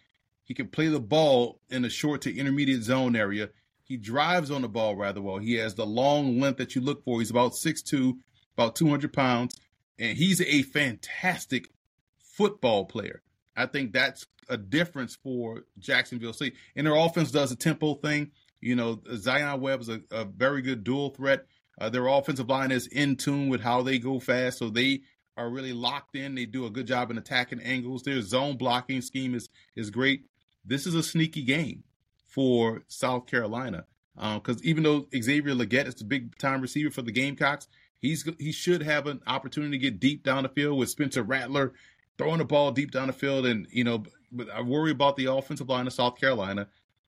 He 0.52 0.56
can 0.56 0.68
play 0.68 0.90
the 0.90 1.00
ball 1.00 1.62
in 1.70 1.84
the 1.84 1.90
short 1.90 2.24
to 2.24 2.38
intermediate 2.38 2.84
zone 2.84 3.16
area. 3.16 3.52
He 3.86 3.96
drives 3.96 4.52
on 4.52 4.64
the 4.64 4.68
ball 4.68 4.98
rather 4.98 5.22
well. 5.22 5.38
He 5.38 5.54
has 5.54 5.76
the 5.76 5.86
long 5.86 6.42
length 6.42 6.58
that 6.58 6.76
you 6.76 6.82
look 6.82 7.06
for. 7.06 7.20
He's 7.22 7.30
about 7.30 7.54
6'2, 7.54 8.18
about 8.58 8.76
200 8.76 9.14
pounds, 9.14 9.58
and 9.98 10.18
he's 10.18 10.42
a 10.42 10.64
fantastic 10.64 11.70
football 12.18 12.84
player. 12.84 13.22
I 13.56 13.66
think 13.66 13.94
that's 13.94 14.28
a 14.50 14.58
difference 14.58 15.16
for 15.24 15.64
Jacksonville 15.80 16.34
State. 16.34 16.56
And 16.76 16.86
their 16.86 16.98
offense 16.98 17.32
does 17.32 17.54
a 17.54 17.56
tempo 17.56 17.94
thing. 17.94 18.32
You 18.60 18.76
know, 18.76 19.02
Zion 19.16 19.62
Webb 19.62 19.80
is 19.80 19.88
a, 19.88 20.02
a 20.12 20.26
very 20.26 20.62
good 20.62 20.84
dual 20.84 21.12
threat. 21.12 21.46
Uh, 21.80 21.88
their 21.88 22.08
offensive 22.08 22.50
line 22.50 22.74
is 22.74 22.88
in 22.88 23.16
tune 23.16 23.48
with 23.48 23.62
how 23.62 23.84
they 23.84 24.00
go 24.00 24.20
fast, 24.20 24.58
so 24.58 24.70
they 24.70 25.04
are 25.38 25.50
really 25.50 25.72
locked 25.72 26.18
in. 26.18 26.36
They 26.36 26.46
do 26.46 26.66
a 26.66 26.70
good 26.70 26.88
job 26.88 27.10
in 27.10 27.18
attacking 27.18 27.62
angles. 27.62 28.04
Their 28.04 28.22
zone 28.22 28.58
blocking 28.58 29.02
scheme 29.02 29.34
is 29.34 29.48
is 29.78 29.90
great 29.90 30.26
this 30.66 30.86
is 30.86 30.96
a 30.96 31.04
sneaky 31.04 31.44
game 31.44 31.84
for 32.28 32.84
South 32.88 33.28
Carolina 33.28 33.86
because 34.16 34.58
um, 34.58 34.62
even 34.64 34.84
though 34.84 35.08
Xavier 35.16 35.54
Legette 35.54 35.88
is 35.88 35.96
the 35.96 36.04
big 36.04 36.38
time 36.38 36.62
receiver 36.62 36.92
for 36.92 37.02
the 37.02 37.12
Gamecocks, 37.12 37.68
he's 38.00 38.28
he 38.40 38.52
should 38.52 38.84
have 38.84 39.08
an 39.08 39.22
opportunity 39.28 39.72
to 39.72 39.78
get 39.78 40.00
deep 40.00 40.24
down 40.24 40.44
the 40.44 40.50
field 40.50 40.78
with 40.78 40.90
Spencer 40.90 41.24
Rattler 41.24 41.74
throwing 42.18 42.40
the 42.40 42.46
ball 42.46 42.72
deep 42.72 42.92
down 42.92 43.08
the 43.08 43.14
field. 43.14 43.46
And 43.46 43.68
you 43.72 43.84
know, 43.84 44.04
but 44.32 44.50
I 44.50 44.62
worry 44.62 44.92
about 44.92 45.16
the 45.16 45.26
offensive 45.26 45.70
line 45.70 45.88
of 45.88 45.94
South 45.94 46.20
Carolina. 46.20 46.68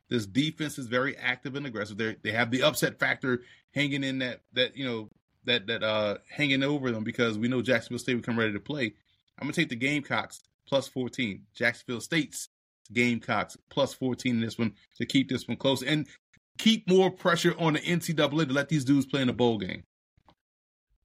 This 0.10 0.26
defense 0.26 0.78
is 0.78 0.88
very 0.88 1.16
active 1.18 1.56
and 1.56 1.66
aggressive. 1.66 1.98
They 1.98 2.18
they 2.22 2.32
have 2.32 2.52
the 2.52 2.64
upset 2.64 3.00
factor 3.00 3.44
hanging 3.74 4.04
in 4.04 4.20
that 4.20 4.42
that 4.54 4.76
you 4.76 4.86
know 4.86 5.10
that 5.46 5.68
that 5.68 5.84
uh 5.84 6.18
hanging 6.30 6.64
over 6.64 6.92
them 6.92 7.04
because 7.04 7.38
we 7.38 7.48
know 7.48 7.62
Jacksonville 7.62 8.00
State 8.00 8.16
will 8.16 8.24
come 8.24 8.40
ready 8.40 8.54
to 8.54 8.60
play. 8.60 8.94
I'm 9.40 9.46
gonna 9.46 9.54
take 9.54 9.70
the 9.70 9.76
Gamecocks 9.76 10.42
plus 10.68 10.88
14. 10.88 11.44
Jacksonville 11.54 12.02
State's 12.02 12.50
Gamecocks 12.92 13.58
plus 13.70 13.94
14 13.94 14.36
in 14.36 14.42
this 14.42 14.58
one 14.58 14.74
to 14.98 15.06
keep 15.06 15.30
this 15.30 15.48
one 15.48 15.58
close 15.58 15.82
and 15.84 16.08
keep 16.58 16.88
more 16.90 17.10
pressure 17.10 17.56
on 17.58 17.74
the 17.74 17.80
NCAA 17.80 18.48
to 18.48 18.54
let 18.54 18.70
these 18.70 18.86
dudes 18.86 19.06
play 19.06 19.22
in 19.22 19.30
a 19.30 19.34
bowl 19.34 19.58
game. 19.58 19.84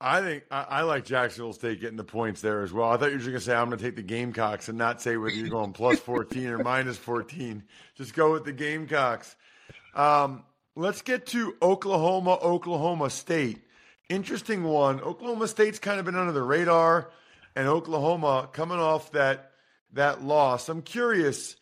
I 0.01 0.21
think 0.21 0.45
I, 0.51 0.63
I, 0.63 0.83
like 0.83 1.05
Jacksonville 1.05 1.53
State 1.53 1.81
getting 1.81 1.97
the 1.97 2.05
points 2.05 2.41
there 2.41 2.63
as 2.63 2.73
well. 2.73 2.89
I 2.89 2.97
thought 2.97 3.07
you 3.07 3.15
were 3.15 3.19
just 3.19 3.27
going 3.31 3.41
to 3.41 3.45
say 3.45 3.55
I'm 3.55 3.67
going 3.67 3.79
to 3.79 3.85
take 3.85 3.97
the 3.97 4.03
Gamecocks 4.03 4.69
and 4.69 4.79
not 4.79 5.03
say 5.03 5.17
whether 5.17 5.35
you're 5.35 5.49
going 5.49 5.73
plus 5.73 5.99
14 5.99 6.47
or 6.47 6.59
minus 6.59 6.97
14. 6.97 7.65
Just 7.97 8.15
go 8.15 8.33
with 8.33 8.45
the 8.45 8.53
Gamecocks. 8.53 9.35
Um, 9.97 10.45
let's 10.77 11.03
get 11.03 11.27
to 11.29 11.57
Oklahoma, 11.61 12.39
Oklahoma 12.41 13.11
State. 13.11 13.59
Interesting 14.09 14.63
one. 14.63 15.01
Oklahoma 15.01 15.49
State's 15.49 15.81
kind 15.81 15.99
of 15.99 16.07
been 16.07 16.15
under 16.15 16.33
the 16.33 16.43
radar, 16.43 17.11
and 17.57 17.67
Oklahoma 17.67 18.49
coming 18.53 18.79
off 18.79 19.11
that 19.13 19.51
that 19.95 20.23
loss. 20.23 20.69
I'm 20.69 20.83
curious 20.83 21.57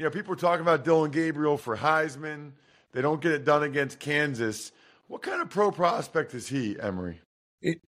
you 0.00 0.04
know, 0.04 0.10
people 0.10 0.32
are 0.32 0.36
talking 0.36 0.62
about 0.62 0.82
Dillon 0.82 1.10
Gabriel 1.10 1.58
for 1.58 1.76
Heisman. 1.76 2.52
They 2.92 3.02
don't 3.02 3.20
get 3.20 3.32
it 3.32 3.44
done 3.44 3.62
against 3.62 3.98
Kansas. 3.98 4.72
What 5.08 5.20
kind 5.20 5.42
of 5.42 5.50
pro 5.50 5.70
prospect 5.70 6.32
is 6.32 6.48
he, 6.48 6.80
Emory? 6.80 7.20
It, 7.60 7.82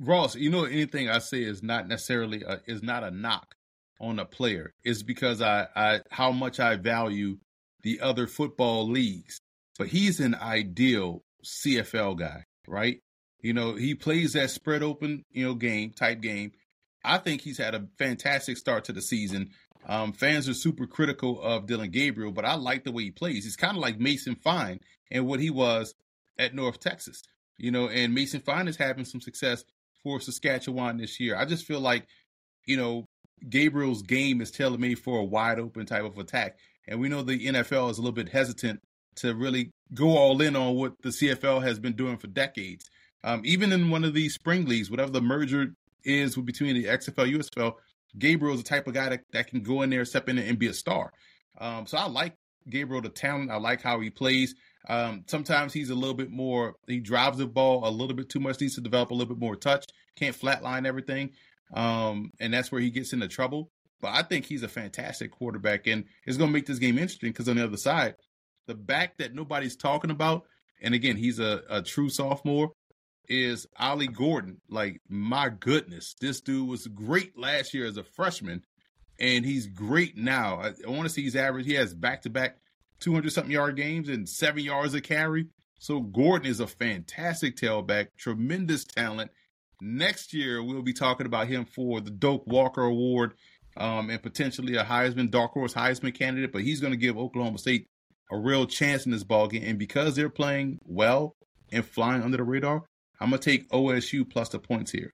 Ross, 0.00 0.34
you 0.34 0.48
know, 0.48 0.64
anything 0.64 1.10
I 1.10 1.18
say 1.18 1.42
is 1.42 1.62
not 1.62 1.86
necessarily 1.86 2.42
a, 2.42 2.62
is 2.66 2.82
not 2.82 3.04
a 3.04 3.10
knock 3.10 3.54
on 4.00 4.18
a 4.18 4.24
player. 4.24 4.72
It's 4.82 5.02
because 5.02 5.42
I, 5.42 5.66
I 5.76 6.00
how 6.10 6.32
much 6.32 6.58
I 6.58 6.76
value 6.76 7.36
the 7.82 8.00
other 8.00 8.26
football 8.26 8.88
leagues. 8.88 9.42
But 9.78 9.88
he's 9.88 10.20
an 10.20 10.34
ideal 10.34 11.22
CFL 11.44 12.18
guy, 12.18 12.44
right? 12.66 13.00
You 13.42 13.52
know, 13.52 13.74
he 13.74 13.94
plays 13.94 14.32
that 14.32 14.48
spread 14.48 14.82
open, 14.82 15.26
you 15.30 15.44
know, 15.44 15.54
game 15.54 15.90
type 15.90 16.22
game. 16.22 16.52
I 17.04 17.18
think 17.18 17.42
he's 17.42 17.58
had 17.58 17.74
a 17.74 17.88
fantastic 17.98 18.56
start 18.56 18.84
to 18.84 18.94
the 18.94 19.02
season. 19.02 19.50
Um, 19.86 20.12
fans 20.12 20.48
are 20.48 20.54
super 20.54 20.86
critical 20.86 21.40
of 21.42 21.66
Dillon 21.66 21.90
Gabriel, 21.90 22.32
but 22.32 22.44
I 22.44 22.54
like 22.54 22.84
the 22.84 22.92
way 22.92 23.04
he 23.04 23.10
plays. 23.10 23.44
He's 23.44 23.56
kind 23.56 23.76
of 23.76 23.82
like 23.82 23.98
Mason 23.98 24.34
Fine 24.34 24.80
and 25.10 25.26
what 25.26 25.40
he 25.40 25.50
was 25.50 25.94
at 26.38 26.54
North 26.54 26.80
Texas, 26.80 27.22
you 27.58 27.70
know, 27.70 27.88
and 27.88 28.14
Mason 28.14 28.40
Fine 28.40 28.68
is 28.68 28.76
having 28.76 29.04
some 29.04 29.20
success 29.20 29.64
for 30.02 30.20
Saskatchewan 30.20 30.98
this 30.98 31.18
year. 31.20 31.36
I 31.36 31.44
just 31.44 31.66
feel 31.66 31.80
like, 31.80 32.06
you 32.66 32.76
know, 32.76 33.06
Gabriel's 33.48 34.02
game 34.02 34.40
is 34.40 34.50
tailor 34.50 34.78
made 34.78 34.98
for 34.98 35.18
a 35.18 35.24
wide 35.24 35.58
open 35.58 35.86
type 35.86 36.04
of 36.04 36.18
attack. 36.18 36.58
And 36.86 37.00
we 37.00 37.08
know 37.08 37.22
the 37.22 37.46
NFL 37.46 37.90
is 37.90 37.98
a 37.98 38.02
little 38.02 38.12
bit 38.12 38.28
hesitant 38.28 38.80
to 39.16 39.34
really 39.34 39.70
go 39.94 40.16
all 40.16 40.40
in 40.40 40.56
on 40.56 40.74
what 40.76 40.94
the 41.02 41.10
CFL 41.10 41.62
has 41.62 41.78
been 41.78 41.94
doing 41.94 42.16
for 42.16 42.26
decades. 42.26 42.90
Um, 43.22 43.42
even 43.44 43.72
in 43.72 43.90
one 43.90 44.04
of 44.04 44.14
these 44.14 44.34
spring 44.34 44.66
leagues, 44.66 44.90
whatever 44.90 45.10
the 45.10 45.20
merger 45.20 45.74
is 46.04 46.36
between 46.36 46.74
the 46.74 46.84
XFL, 46.84 47.34
USFL, 47.34 47.74
Gabriel 48.18 48.54
is 48.54 48.62
the 48.62 48.68
type 48.68 48.86
of 48.86 48.94
guy 48.94 49.08
that, 49.10 49.20
that 49.32 49.48
can 49.48 49.62
go 49.62 49.82
in 49.82 49.90
there, 49.90 50.04
step 50.04 50.28
in 50.28 50.38
and 50.38 50.58
be 50.58 50.66
a 50.66 50.74
star. 50.74 51.12
Um, 51.58 51.86
so 51.86 51.98
I 51.98 52.06
like 52.06 52.36
Gabriel, 52.68 53.02
the 53.02 53.08
talent. 53.08 53.50
I 53.50 53.56
like 53.56 53.82
how 53.82 54.00
he 54.00 54.10
plays. 54.10 54.54
Um, 54.88 55.24
sometimes 55.26 55.72
he's 55.72 55.90
a 55.90 55.94
little 55.94 56.14
bit 56.14 56.30
more, 56.30 56.74
he 56.86 57.00
drives 57.00 57.38
the 57.38 57.46
ball 57.46 57.86
a 57.86 57.90
little 57.90 58.16
bit 58.16 58.28
too 58.28 58.40
much, 58.40 58.60
needs 58.60 58.76
to 58.76 58.80
develop 58.80 59.10
a 59.10 59.14
little 59.14 59.34
bit 59.34 59.40
more 59.40 59.56
touch, 59.56 59.84
can't 60.16 60.38
flatline 60.38 60.86
everything. 60.86 61.30
Um, 61.74 62.30
and 62.40 62.52
that's 62.52 62.72
where 62.72 62.80
he 62.80 62.90
gets 62.90 63.12
into 63.12 63.28
trouble. 63.28 63.70
But 64.00 64.14
I 64.14 64.22
think 64.22 64.46
he's 64.46 64.62
a 64.62 64.68
fantastic 64.68 65.30
quarterback 65.30 65.86
and 65.86 66.04
it's 66.26 66.38
going 66.38 66.48
to 66.48 66.54
make 66.54 66.66
this 66.66 66.78
game 66.78 66.96
interesting 66.96 67.30
because 67.30 67.48
on 67.48 67.56
the 67.56 67.64
other 67.64 67.76
side, 67.76 68.14
the 68.66 68.74
back 68.74 69.18
that 69.18 69.34
nobody's 69.34 69.76
talking 69.76 70.10
about, 70.10 70.44
and 70.82 70.94
again, 70.94 71.16
he's 71.16 71.38
a, 71.38 71.62
a 71.68 71.82
true 71.82 72.08
sophomore, 72.08 72.72
is 73.30 73.66
Ollie 73.78 74.08
Gordon. 74.08 74.60
Like, 74.68 75.00
my 75.08 75.48
goodness, 75.48 76.14
this 76.20 76.40
dude 76.40 76.68
was 76.68 76.86
great 76.88 77.38
last 77.38 77.72
year 77.72 77.86
as 77.86 77.96
a 77.96 78.02
freshman, 78.02 78.64
and 79.18 79.46
he's 79.46 79.66
great 79.66 80.16
now. 80.16 80.56
I, 80.56 80.72
I 80.86 80.90
want 80.90 81.04
to 81.04 81.08
see 81.08 81.22
his 81.22 81.36
average. 81.36 81.64
He 81.64 81.74
has 81.74 81.94
back 81.94 82.22
to 82.22 82.30
back 82.30 82.58
200 82.98 83.32
something 83.32 83.52
yard 83.52 83.76
games 83.76 84.08
and 84.08 84.28
seven 84.28 84.64
yards 84.64 84.92
a 84.92 85.00
carry. 85.00 85.46
So, 85.78 86.00
Gordon 86.00 86.50
is 86.50 86.60
a 86.60 86.66
fantastic 86.66 87.56
tailback, 87.56 88.08
tremendous 88.18 88.84
talent. 88.84 89.30
Next 89.80 90.34
year, 90.34 90.62
we'll 90.62 90.82
be 90.82 90.92
talking 90.92 91.26
about 91.26 91.46
him 91.46 91.64
for 91.64 92.02
the 92.02 92.10
Doak 92.10 92.46
Walker 92.46 92.82
Award 92.82 93.32
um, 93.76 94.10
and 94.10 94.22
potentially 94.22 94.76
a 94.76 94.84
Heisman, 94.84 95.30
dark 95.30 95.52
horse 95.52 95.72
Heisman 95.72 96.14
candidate, 96.14 96.52
but 96.52 96.62
he's 96.62 96.80
going 96.80 96.92
to 96.92 96.98
give 96.98 97.16
Oklahoma 97.16 97.58
State 97.58 97.88
a 98.30 98.36
real 98.36 98.66
chance 98.66 99.06
in 99.06 99.12
this 99.12 99.24
ball 99.24 99.48
game. 99.48 99.62
And 99.64 99.78
because 99.78 100.16
they're 100.16 100.28
playing 100.28 100.80
well 100.84 101.36
and 101.72 101.84
flying 101.84 102.22
under 102.22 102.36
the 102.36 102.44
radar, 102.44 102.84
I'm 103.20 103.30
going 103.30 103.40
to 103.40 103.50
take 103.50 103.68
OSU 103.70 104.28
plus 104.28 104.48
the 104.48 104.58
points 104.58 104.90
here. 104.90 105.12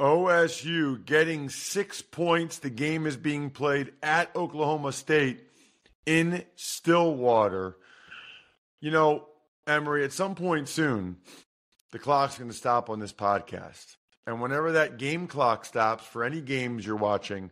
OSU 0.00 1.04
getting 1.04 1.48
six 1.48 2.02
points. 2.02 2.58
The 2.58 2.70
game 2.70 3.06
is 3.06 3.16
being 3.16 3.50
played 3.50 3.92
at 4.02 4.34
Oklahoma 4.34 4.92
State 4.92 5.40
in 6.06 6.44
Stillwater. 6.56 7.76
You 8.80 8.92
know, 8.92 9.26
Emory, 9.66 10.04
at 10.04 10.12
some 10.12 10.34
point 10.34 10.68
soon, 10.68 11.16
the 11.90 11.98
clock's 11.98 12.38
going 12.38 12.50
to 12.50 12.56
stop 12.56 12.88
on 12.88 13.00
this 13.00 13.12
podcast. 13.12 13.96
And 14.26 14.40
whenever 14.40 14.72
that 14.72 14.98
game 14.98 15.26
clock 15.26 15.64
stops 15.64 16.04
for 16.04 16.22
any 16.22 16.40
games 16.40 16.86
you're 16.86 16.96
watching, 16.96 17.50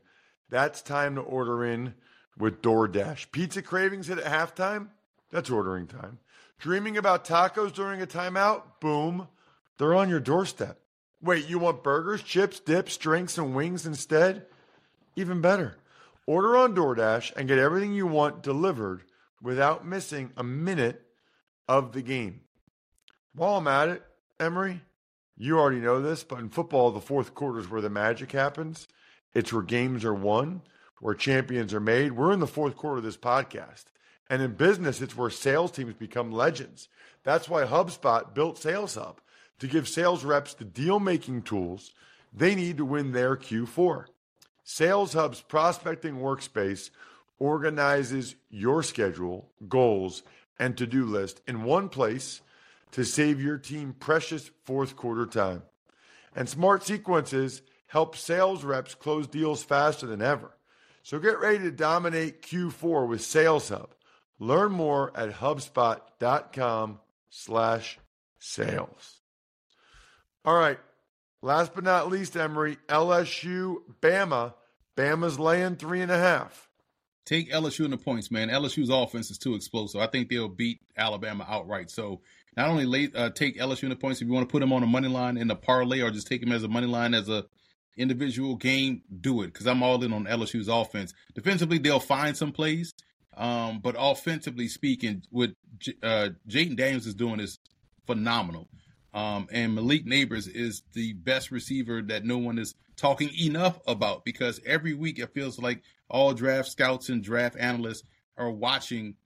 that's 0.48 0.82
time 0.82 1.16
to 1.16 1.20
order 1.22 1.64
in 1.64 1.94
with 2.38 2.62
DoorDash. 2.62 3.32
Pizza 3.32 3.62
cravings 3.62 4.08
at 4.08 4.18
halftime? 4.18 4.88
That's 5.30 5.50
ordering 5.50 5.86
time. 5.86 6.18
Dreaming 6.58 6.96
about 6.96 7.24
tacos 7.24 7.72
during 7.72 8.00
a 8.00 8.06
timeout? 8.06 8.62
Boom. 8.80 9.28
They're 9.78 9.94
on 9.94 10.08
your 10.08 10.20
doorstep. 10.20 10.80
Wait, 11.20 11.48
you 11.48 11.58
want 11.58 11.82
burgers, 11.82 12.22
chips, 12.22 12.60
dips, 12.60 12.96
drinks, 12.96 13.38
and 13.38 13.54
wings 13.54 13.86
instead? 13.86 14.46
Even 15.16 15.40
better. 15.40 15.76
Order 16.26 16.56
on 16.56 16.74
DoorDash 16.74 17.34
and 17.36 17.48
get 17.48 17.58
everything 17.58 17.94
you 17.94 18.06
want 18.06 18.42
delivered 18.42 19.02
without 19.40 19.86
missing 19.86 20.32
a 20.36 20.42
minute 20.42 21.02
of 21.68 21.92
the 21.92 22.02
game. 22.02 22.40
While 23.34 23.56
I'm 23.56 23.68
at 23.68 23.88
it, 23.88 24.02
Emory, 24.40 24.80
you 25.36 25.58
already 25.58 25.80
know 25.80 26.00
this, 26.00 26.24
but 26.24 26.38
in 26.38 26.48
football, 26.48 26.90
the 26.90 27.00
fourth 27.00 27.34
quarter 27.34 27.58
is 27.58 27.68
where 27.68 27.82
the 27.82 27.90
magic 27.90 28.32
happens. 28.32 28.88
It's 29.34 29.52
where 29.52 29.62
games 29.62 30.04
are 30.04 30.14
won, 30.14 30.62
where 31.00 31.14
champions 31.14 31.74
are 31.74 31.80
made. 31.80 32.12
We're 32.12 32.32
in 32.32 32.40
the 32.40 32.46
fourth 32.46 32.76
quarter 32.76 32.98
of 32.98 33.04
this 33.04 33.18
podcast. 33.18 33.84
And 34.28 34.42
in 34.42 34.52
business, 34.52 35.00
it's 35.00 35.16
where 35.16 35.30
sales 35.30 35.70
teams 35.70 35.94
become 35.94 36.32
legends. 36.32 36.88
That's 37.22 37.48
why 37.48 37.64
HubSpot 37.64 38.34
built 38.34 38.58
Sales 38.58 38.94
Hub 38.94 39.20
to 39.58 39.66
give 39.66 39.88
sales 39.88 40.24
reps 40.24 40.54
the 40.54 40.64
deal 40.64 41.00
making 41.00 41.42
tools 41.42 41.92
they 42.32 42.54
need 42.54 42.76
to 42.76 42.84
win 42.84 43.12
their 43.12 43.36
Q4. 43.36 44.06
Sales 44.62 45.14
Hub's 45.14 45.40
prospecting 45.40 46.16
workspace 46.16 46.90
organizes 47.38 48.34
your 48.50 48.82
schedule, 48.82 49.48
goals, 49.68 50.22
and 50.58 50.76
to 50.76 50.86
do 50.86 51.04
list 51.04 51.40
in 51.46 51.64
one 51.64 51.88
place 51.88 52.40
to 52.92 53.04
save 53.04 53.40
your 53.40 53.58
team 53.58 53.94
precious 53.98 54.50
fourth 54.64 54.96
quarter 54.96 55.26
time. 55.26 55.62
And 56.34 56.48
smart 56.48 56.84
sequences 56.84 57.62
help 57.86 58.16
sales 58.16 58.64
reps 58.64 58.94
close 58.94 59.26
deals 59.26 59.62
faster 59.62 60.06
than 60.06 60.20
ever. 60.20 60.50
So 61.02 61.18
get 61.18 61.40
ready 61.40 61.58
to 61.60 61.70
dominate 61.70 62.42
Q4 62.42 63.08
with 63.08 63.22
Sales 63.22 63.68
Hub. 63.68 63.90
Learn 64.38 64.72
more 64.72 65.16
at 65.16 65.34
HubSpot.com 65.34 67.00
slash 67.30 67.98
sales. 68.38 69.20
All 70.44 70.54
right. 70.54 70.78
Last 71.42 71.74
but 71.74 71.84
not 71.84 72.08
least, 72.08 72.36
Emory, 72.36 72.76
LSU, 72.88 73.76
Bama. 74.00 74.54
Bama's 74.96 75.38
laying 75.38 75.76
three 75.76 76.00
and 76.00 76.10
a 76.10 76.18
half. 76.18 76.68
Take 77.24 77.50
LSU 77.52 77.84
in 77.84 77.90
the 77.90 77.96
points, 77.96 78.30
man. 78.30 78.48
LSU's 78.48 78.88
offense 78.88 79.30
is 79.30 79.38
too 79.38 79.54
explosive. 79.54 80.00
I 80.00 80.06
think 80.06 80.28
they'll 80.28 80.48
beat 80.48 80.80
Alabama 80.96 81.44
outright. 81.48 81.90
So 81.90 82.20
not 82.56 82.68
only 82.68 83.12
uh, 83.14 83.30
take 83.30 83.58
LSU 83.58 83.84
in 83.84 83.88
the 83.90 83.96
points 83.96 84.22
if 84.22 84.28
you 84.28 84.32
want 84.32 84.48
to 84.48 84.52
put 84.52 84.60
them 84.60 84.72
on 84.72 84.82
a 84.82 84.86
money 84.86 85.08
line 85.08 85.36
in 85.36 85.48
the 85.48 85.56
parlay, 85.56 86.00
or 86.00 86.10
just 86.10 86.28
take 86.28 86.40
them 86.40 86.52
as 86.52 86.62
a 86.62 86.68
money 86.68 86.86
line 86.86 87.14
as 87.14 87.28
a 87.28 87.44
individual 87.96 88.56
game. 88.56 89.02
Do 89.20 89.42
it 89.42 89.48
because 89.48 89.66
I'm 89.66 89.82
all 89.82 90.02
in 90.02 90.12
on 90.12 90.24
LSU's 90.24 90.68
offense. 90.68 91.12
Defensively, 91.34 91.78
they'll 91.78 92.00
find 92.00 92.36
some 92.36 92.52
plays, 92.52 92.94
um, 93.36 93.80
but 93.80 93.96
offensively 93.98 94.68
speaking, 94.68 95.22
what 95.30 95.50
J- 95.78 95.94
uh, 96.02 96.28
Jayden 96.48 96.76
Daniels 96.76 97.06
is 97.06 97.14
doing 97.14 97.40
is 97.40 97.58
phenomenal. 98.06 98.68
Um, 99.12 99.48
and 99.50 99.74
Malik 99.74 100.06
Nabers 100.06 100.48
is 100.52 100.82
the 100.92 101.14
best 101.14 101.50
receiver 101.50 102.02
that 102.02 102.24
no 102.24 102.38
one 102.38 102.58
is 102.58 102.74
talking 102.96 103.30
enough 103.38 103.78
about 103.86 104.24
because 104.24 104.60
every 104.66 104.94
week 104.94 105.18
it 105.18 105.32
feels 105.32 105.58
like 105.58 105.82
all 106.08 106.34
draft 106.34 106.68
scouts 106.68 107.08
and 107.08 107.22
draft 107.22 107.56
analysts 107.58 108.02
are 108.36 108.50
watching 108.50 109.16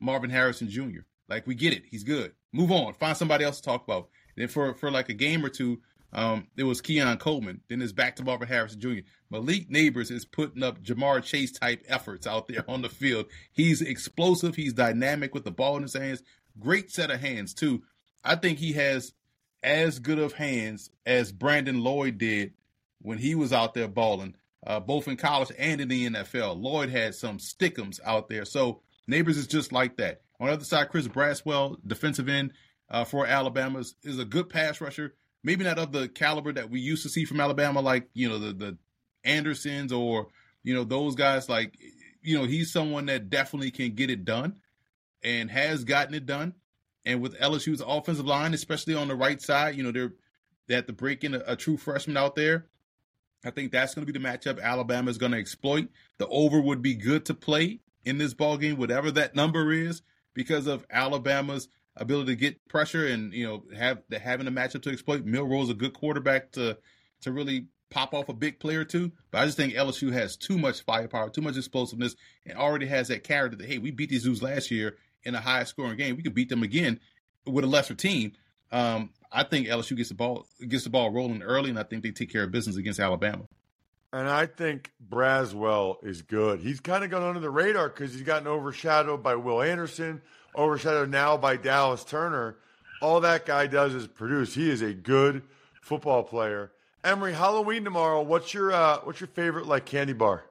Marvin 0.00 0.30
Harrison 0.30 0.68
Jr. 0.68 1.00
Like 1.28 1.46
we 1.46 1.54
get 1.54 1.72
it, 1.72 1.84
he's 1.90 2.04
good. 2.04 2.32
Move 2.52 2.70
on, 2.70 2.92
find 2.94 3.16
somebody 3.16 3.44
else 3.44 3.58
to 3.60 3.62
talk 3.62 3.84
about. 3.84 4.08
Then 4.36 4.48
for 4.48 4.74
for 4.74 4.90
like 4.90 5.08
a 5.08 5.14
game 5.14 5.44
or 5.44 5.48
two, 5.48 5.80
um, 6.12 6.46
it 6.56 6.64
was 6.64 6.80
Keon 6.80 7.18
Coleman. 7.18 7.60
Then 7.68 7.82
it's 7.82 7.92
back 7.92 8.16
to 8.16 8.24
Marvin 8.24 8.48
Harrison 8.48 8.80
Jr. 8.80 9.00
Malik 9.30 9.70
Nabers 9.70 10.10
is 10.10 10.24
putting 10.24 10.62
up 10.62 10.82
Ja'Marr 10.82 11.22
Chase 11.22 11.52
type 11.52 11.84
efforts 11.88 12.26
out 12.26 12.48
there 12.48 12.64
on 12.68 12.82
the 12.82 12.88
field. 12.88 13.26
He's 13.52 13.82
explosive. 13.82 14.54
He's 14.54 14.72
dynamic 14.72 15.34
with 15.34 15.44
the 15.44 15.50
ball 15.50 15.76
in 15.76 15.82
his 15.82 15.94
hands. 15.94 16.22
Great 16.58 16.90
set 16.90 17.10
of 17.10 17.20
hands 17.20 17.54
too. 17.54 17.82
I 18.24 18.36
think 18.36 18.58
he 18.58 18.72
has 18.74 19.12
as 19.62 19.98
good 19.98 20.18
of 20.18 20.32
hands 20.32 20.90
as 21.04 21.32
Brandon 21.32 21.82
Lloyd 21.82 22.18
did 22.18 22.52
when 23.02 23.18
he 23.18 23.34
was 23.34 23.52
out 23.52 23.74
there 23.74 23.88
balling, 23.88 24.36
uh, 24.66 24.80
both 24.80 25.08
in 25.08 25.16
college 25.16 25.52
and 25.58 25.80
in 25.80 25.88
the 25.88 26.08
NFL. 26.08 26.60
Lloyd 26.60 26.88
had 26.88 27.14
some 27.14 27.38
stickums 27.38 28.00
out 28.04 28.28
there. 28.28 28.44
So 28.44 28.80
Nabers 29.10 29.36
is 29.36 29.46
just 29.46 29.72
like 29.72 29.96
that. 29.96 30.22
On 30.40 30.46
the 30.46 30.52
other 30.52 30.64
side, 30.64 30.88
Chris 30.88 31.08
Braswell, 31.08 31.76
defensive 31.86 32.28
end 32.28 32.52
uh, 32.90 33.04
for 33.04 33.26
Alabama, 33.26 33.80
is, 33.80 33.94
is 34.02 34.18
a 34.18 34.24
good 34.24 34.48
pass 34.48 34.80
rusher. 34.80 35.14
Maybe 35.46 35.62
not 35.62 35.78
of 35.78 35.92
the 35.92 36.08
caliber 36.08 36.52
that 36.54 36.70
we 36.70 36.80
used 36.80 37.04
to 37.04 37.08
see 37.08 37.24
from 37.24 37.40
Alabama, 37.40 37.80
like 37.80 38.08
you 38.14 38.28
know 38.28 38.40
the 38.40 38.52
the 38.52 38.78
Andersons 39.22 39.92
or 39.92 40.26
you 40.64 40.74
know 40.74 40.82
those 40.82 41.14
guys. 41.14 41.48
Like 41.48 41.78
you 42.20 42.36
know 42.36 42.46
he's 42.46 42.72
someone 42.72 43.06
that 43.06 43.30
definitely 43.30 43.70
can 43.70 43.94
get 43.94 44.10
it 44.10 44.24
done 44.24 44.56
and 45.22 45.48
has 45.48 45.84
gotten 45.84 46.14
it 46.14 46.26
done. 46.26 46.54
And 47.04 47.22
with 47.22 47.38
LSU's 47.38 47.80
offensive 47.80 48.26
line, 48.26 48.54
especially 48.54 48.96
on 48.96 49.06
the 49.06 49.14
right 49.14 49.40
side, 49.40 49.76
you 49.76 49.84
know 49.84 49.92
they're 49.92 50.14
they 50.66 50.74
have 50.74 50.86
to 50.86 50.92
break 50.92 51.22
in 51.22 51.34
a, 51.34 51.42
a 51.46 51.54
true 51.54 51.76
freshman 51.76 52.16
out 52.16 52.34
there. 52.34 52.66
I 53.44 53.52
think 53.52 53.70
that's 53.70 53.94
going 53.94 54.04
to 54.04 54.12
be 54.12 54.18
the 54.18 54.26
matchup 54.26 54.60
Alabama 54.60 55.08
is 55.12 55.18
going 55.18 55.30
to 55.30 55.38
exploit. 55.38 55.90
The 56.18 56.26
over 56.26 56.60
would 56.60 56.82
be 56.82 56.94
good 56.94 57.24
to 57.26 57.34
play 57.34 57.78
in 58.04 58.18
this 58.18 58.34
ball 58.34 58.56
game, 58.56 58.78
whatever 58.78 59.12
that 59.12 59.36
number 59.36 59.70
is, 59.70 60.02
because 60.34 60.66
of 60.66 60.84
Alabama's 60.90 61.68
ability 61.96 62.32
to 62.32 62.36
get 62.36 62.68
pressure 62.68 63.06
and 63.06 63.32
you 63.32 63.46
know 63.46 63.64
have 63.76 64.02
the, 64.08 64.18
having 64.18 64.46
a 64.46 64.50
matchup 64.50 64.82
to 64.82 64.90
exploit. 64.90 65.24
Milroe's 65.24 65.70
a 65.70 65.74
good 65.74 65.94
quarterback 65.94 66.52
to 66.52 66.78
to 67.22 67.32
really 67.32 67.66
pop 67.90 68.14
off 68.14 68.28
a 68.28 68.34
big 68.34 68.58
player 68.58 68.84
too. 68.84 69.12
But 69.30 69.42
I 69.42 69.44
just 69.46 69.56
think 69.56 69.74
LSU 69.74 70.12
has 70.12 70.36
too 70.36 70.58
much 70.58 70.82
firepower, 70.82 71.30
too 71.30 71.40
much 71.40 71.56
explosiveness, 71.56 72.16
and 72.44 72.58
already 72.58 72.86
has 72.86 73.08
that 73.08 73.24
character 73.24 73.56
that 73.56 73.66
hey, 73.66 73.78
we 73.78 73.90
beat 73.90 74.10
these 74.10 74.24
dudes 74.24 74.42
last 74.42 74.70
year 74.70 74.96
in 75.24 75.34
a 75.34 75.40
high 75.40 75.64
scoring 75.64 75.96
game. 75.96 76.16
We 76.16 76.22
could 76.22 76.34
beat 76.34 76.48
them 76.48 76.62
again 76.62 77.00
with 77.46 77.64
a 77.64 77.68
lesser 77.68 77.94
team. 77.94 78.32
Um, 78.72 79.10
I 79.30 79.44
think 79.44 79.68
LSU 79.68 79.96
gets 79.96 80.08
the 80.08 80.14
ball 80.14 80.46
gets 80.66 80.84
the 80.84 80.90
ball 80.90 81.10
rolling 81.10 81.42
early, 81.42 81.70
and 81.70 81.78
I 81.78 81.82
think 81.84 82.02
they 82.02 82.10
take 82.10 82.32
care 82.32 82.44
of 82.44 82.50
business 82.50 82.76
against 82.76 83.00
Alabama. 83.00 83.46
And 84.12 84.28
I 84.28 84.46
think 84.46 84.92
Braswell 85.06 86.02
is 86.02 86.22
good. 86.22 86.60
He's 86.60 86.80
kind 86.80 87.04
of 87.04 87.10
gone 87.10 87.22
under 87.22 87.40
the 87.40 87.50
radar 87.50 87.88
because 87.88 88.12
he's 88.14 88.22
gotten 88.22 88.46
overshadowed 88.48 89.22
by 89.22 89.34
Will 89.34 89.60
Anderson, 89.60 90.22
overshadowed 90.56 91.10
now 91.10 91.36
by 91.36 91.56
Dallas 91.56 92.04
Turner. 92.04 92.56
All 93.02 93.20
that 93.20 93.46
guy 93.46 93.66
does 93.66 93.94
is 93.94 94.06
produce. 94.06 94.54
He 94.54 94.70
is 94.70 94.82
a 94.82 94.94
good 94.94 95.42
football 95.82 96.22
player. 96.22 96.72
Emory, 97.04 97.32
Halloween 97.32 97.84
tomorrow. 97.84 98.22
What's 98.22 98.52
your 98.52 98.72
uh, 98.72 98.98
what's 99.04 99.20
your 99.20 99.28
favorite 99.28 99.66
like 99.66 99.84
candy 99.84 100.12
bar? 100.12 100.44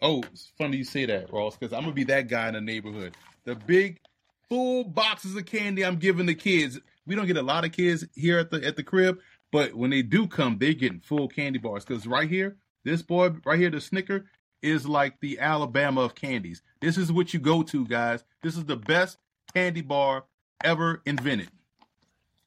Oh, 0.00 0.22
it's 0.32 0.50
funny 0.58 0.78
you 0.78 0.84
say 0.84 1.06
that, 1.06 1.32
Ross, 1.32 1.56
because 1.56 1.72
I'm 1.72 1.82
gonna 1.82 1.92
be 1.92 2.04
that 2.04 2.28
guy 2.28 2.48
in 2.48 2.54
the 2.54 2.60
neighborhood. 2.60 3.14
The 3.44 3.54
big 3.54 4.00
full 4.48 4.84
boxes 4.84 5.36
of 5.36 5.46
candy 5.46 5.84
I'm 5.84 5.96
giving 5.96 6.26
the 6.26 6.34
kids. 6.34 6.80
We 7.06 7.14
don't 7.14 7.26
get 7.26 7.36
a 7.36 7.42
lot 7.42 7.64
of 7.64 7.72
kids 7.72 8.04
here 8.14 8.38
at 8.38 8.50
the 8.50 8.64
at 8.66 8.76
the 8.76 8.82
crib, 8.82 9.20
but 9.52 9.74
when 9.74 9.90
they 9.90 10.02
do 10.02 10.26
come, 10.26 10.58
they're 10.58 10.72
getting 10.72 11.00
full 11.00 11.28
candy 11.28 11.58
bars. 11.58 11.84
Because 11.84 12.06
right 12.06 12.28
here, 12.28 12.56
this 12.84 13.02
boy 13.02 13.30
right 13.44 13.58
here, 13.58 13.70
the 13.70 13.80
Snicker, 13.80 14.26
is 14.60 14.86
like 14.86 15.20
the 15.20 15.38
Alabama 15.38 16.00
of 16.00 16.14
candies. 16.14 16.62
This 16.80 16.96
is 16.96 17.12
what 17.12 17.32
you 17.32 17.40
go 17.40 17.62
to, 17.62 17.86
guys. 17.86 18.24
This 18.42 18.56
is 18.56 18.64
the 18.64 18.76
best 18.76 19.18
candy 19.54 19.82
bar 19.82 20.24
ever 20.62 21.02
invented. 21.06 21.48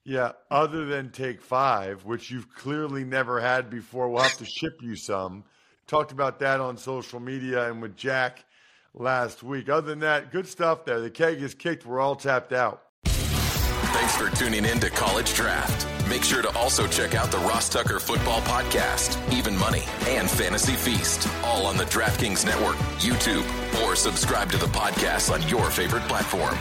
Yeah, 0.03 0.33
other 0.51 0.85
than 0.85 1.09
Take 1.11 1.41
Five, 1.41 2.05
which 2.05 2.29
you've 2.29 2.53
clearly 2.53 3.03
never 3.03 3.41
had 3.41 3.69
before. 3.69 4.09
We'll 4.09 4.21
have 4.21 4.37
to 4.37 4.45
ship 4.45 4.79
you 4.81 4.95
some. 4.95 5.43
Talked 5.87 6.11
about 6.11 6.39
that 6.39 6.59
on 6.59 6.77
social 6.77 7.19
media 7.19 7.69
and 7.69 7.81
with 7.81 7.95
Jack 7.95 8.45
last 8.93 9.41
week. 9.43 9.67
Other 9.67 9.87
than 9.87 9.99
that, 9.99 10.31
good 10.31 10.47
stuff 10.47 10.85
there. 10.85 10.99
The 10.99 11.09
keg 11.09 11.41
is 11.41 11.55
kicked. 11.55 11.85
We're 11.85 11.99
all 11.99 12.15
tapped 12.15 12.53
out. 12.53 12.83
Thanks 13.05 14.15
for 14.15 14.29
tuning 14.35 14.65
in 14.65 14.79
to 14.79 14.89
College 14.89 15.33
Draft. 15.33 15.87
Make 16.07 16.23
sure 16.23 16.41
to 16.43 16.55
also 16.55 16.85
check 16.85 17.15
out 17.15 17.31
the 17.31 17.39
Ross 17.39 17.67
Tucker 17.69 17.99
Football 17.99 18.41
Podcast, 18.41 19.17
Even 19.33 19.57
Money, 19.57 19.83
and 20.07 20.29
Fantasy 20.29 20.73
Feast, 20.73 21.27
all 21.43 21.65
on 21.65 21.77
the 21.77 21.85
DraftKings 21.85 22.45
Network, 22.45 22.75
YouTube, 22.99 23.43
or 23.83 23.95
subscribe 23.95 24.51
to 24.51 24.57
the 24.57 24.67
podcast 24.67 25.31
on 25.33 25.47
your 25.49 25.69
favorite 25.69 26.03
platform. 26.03 26.55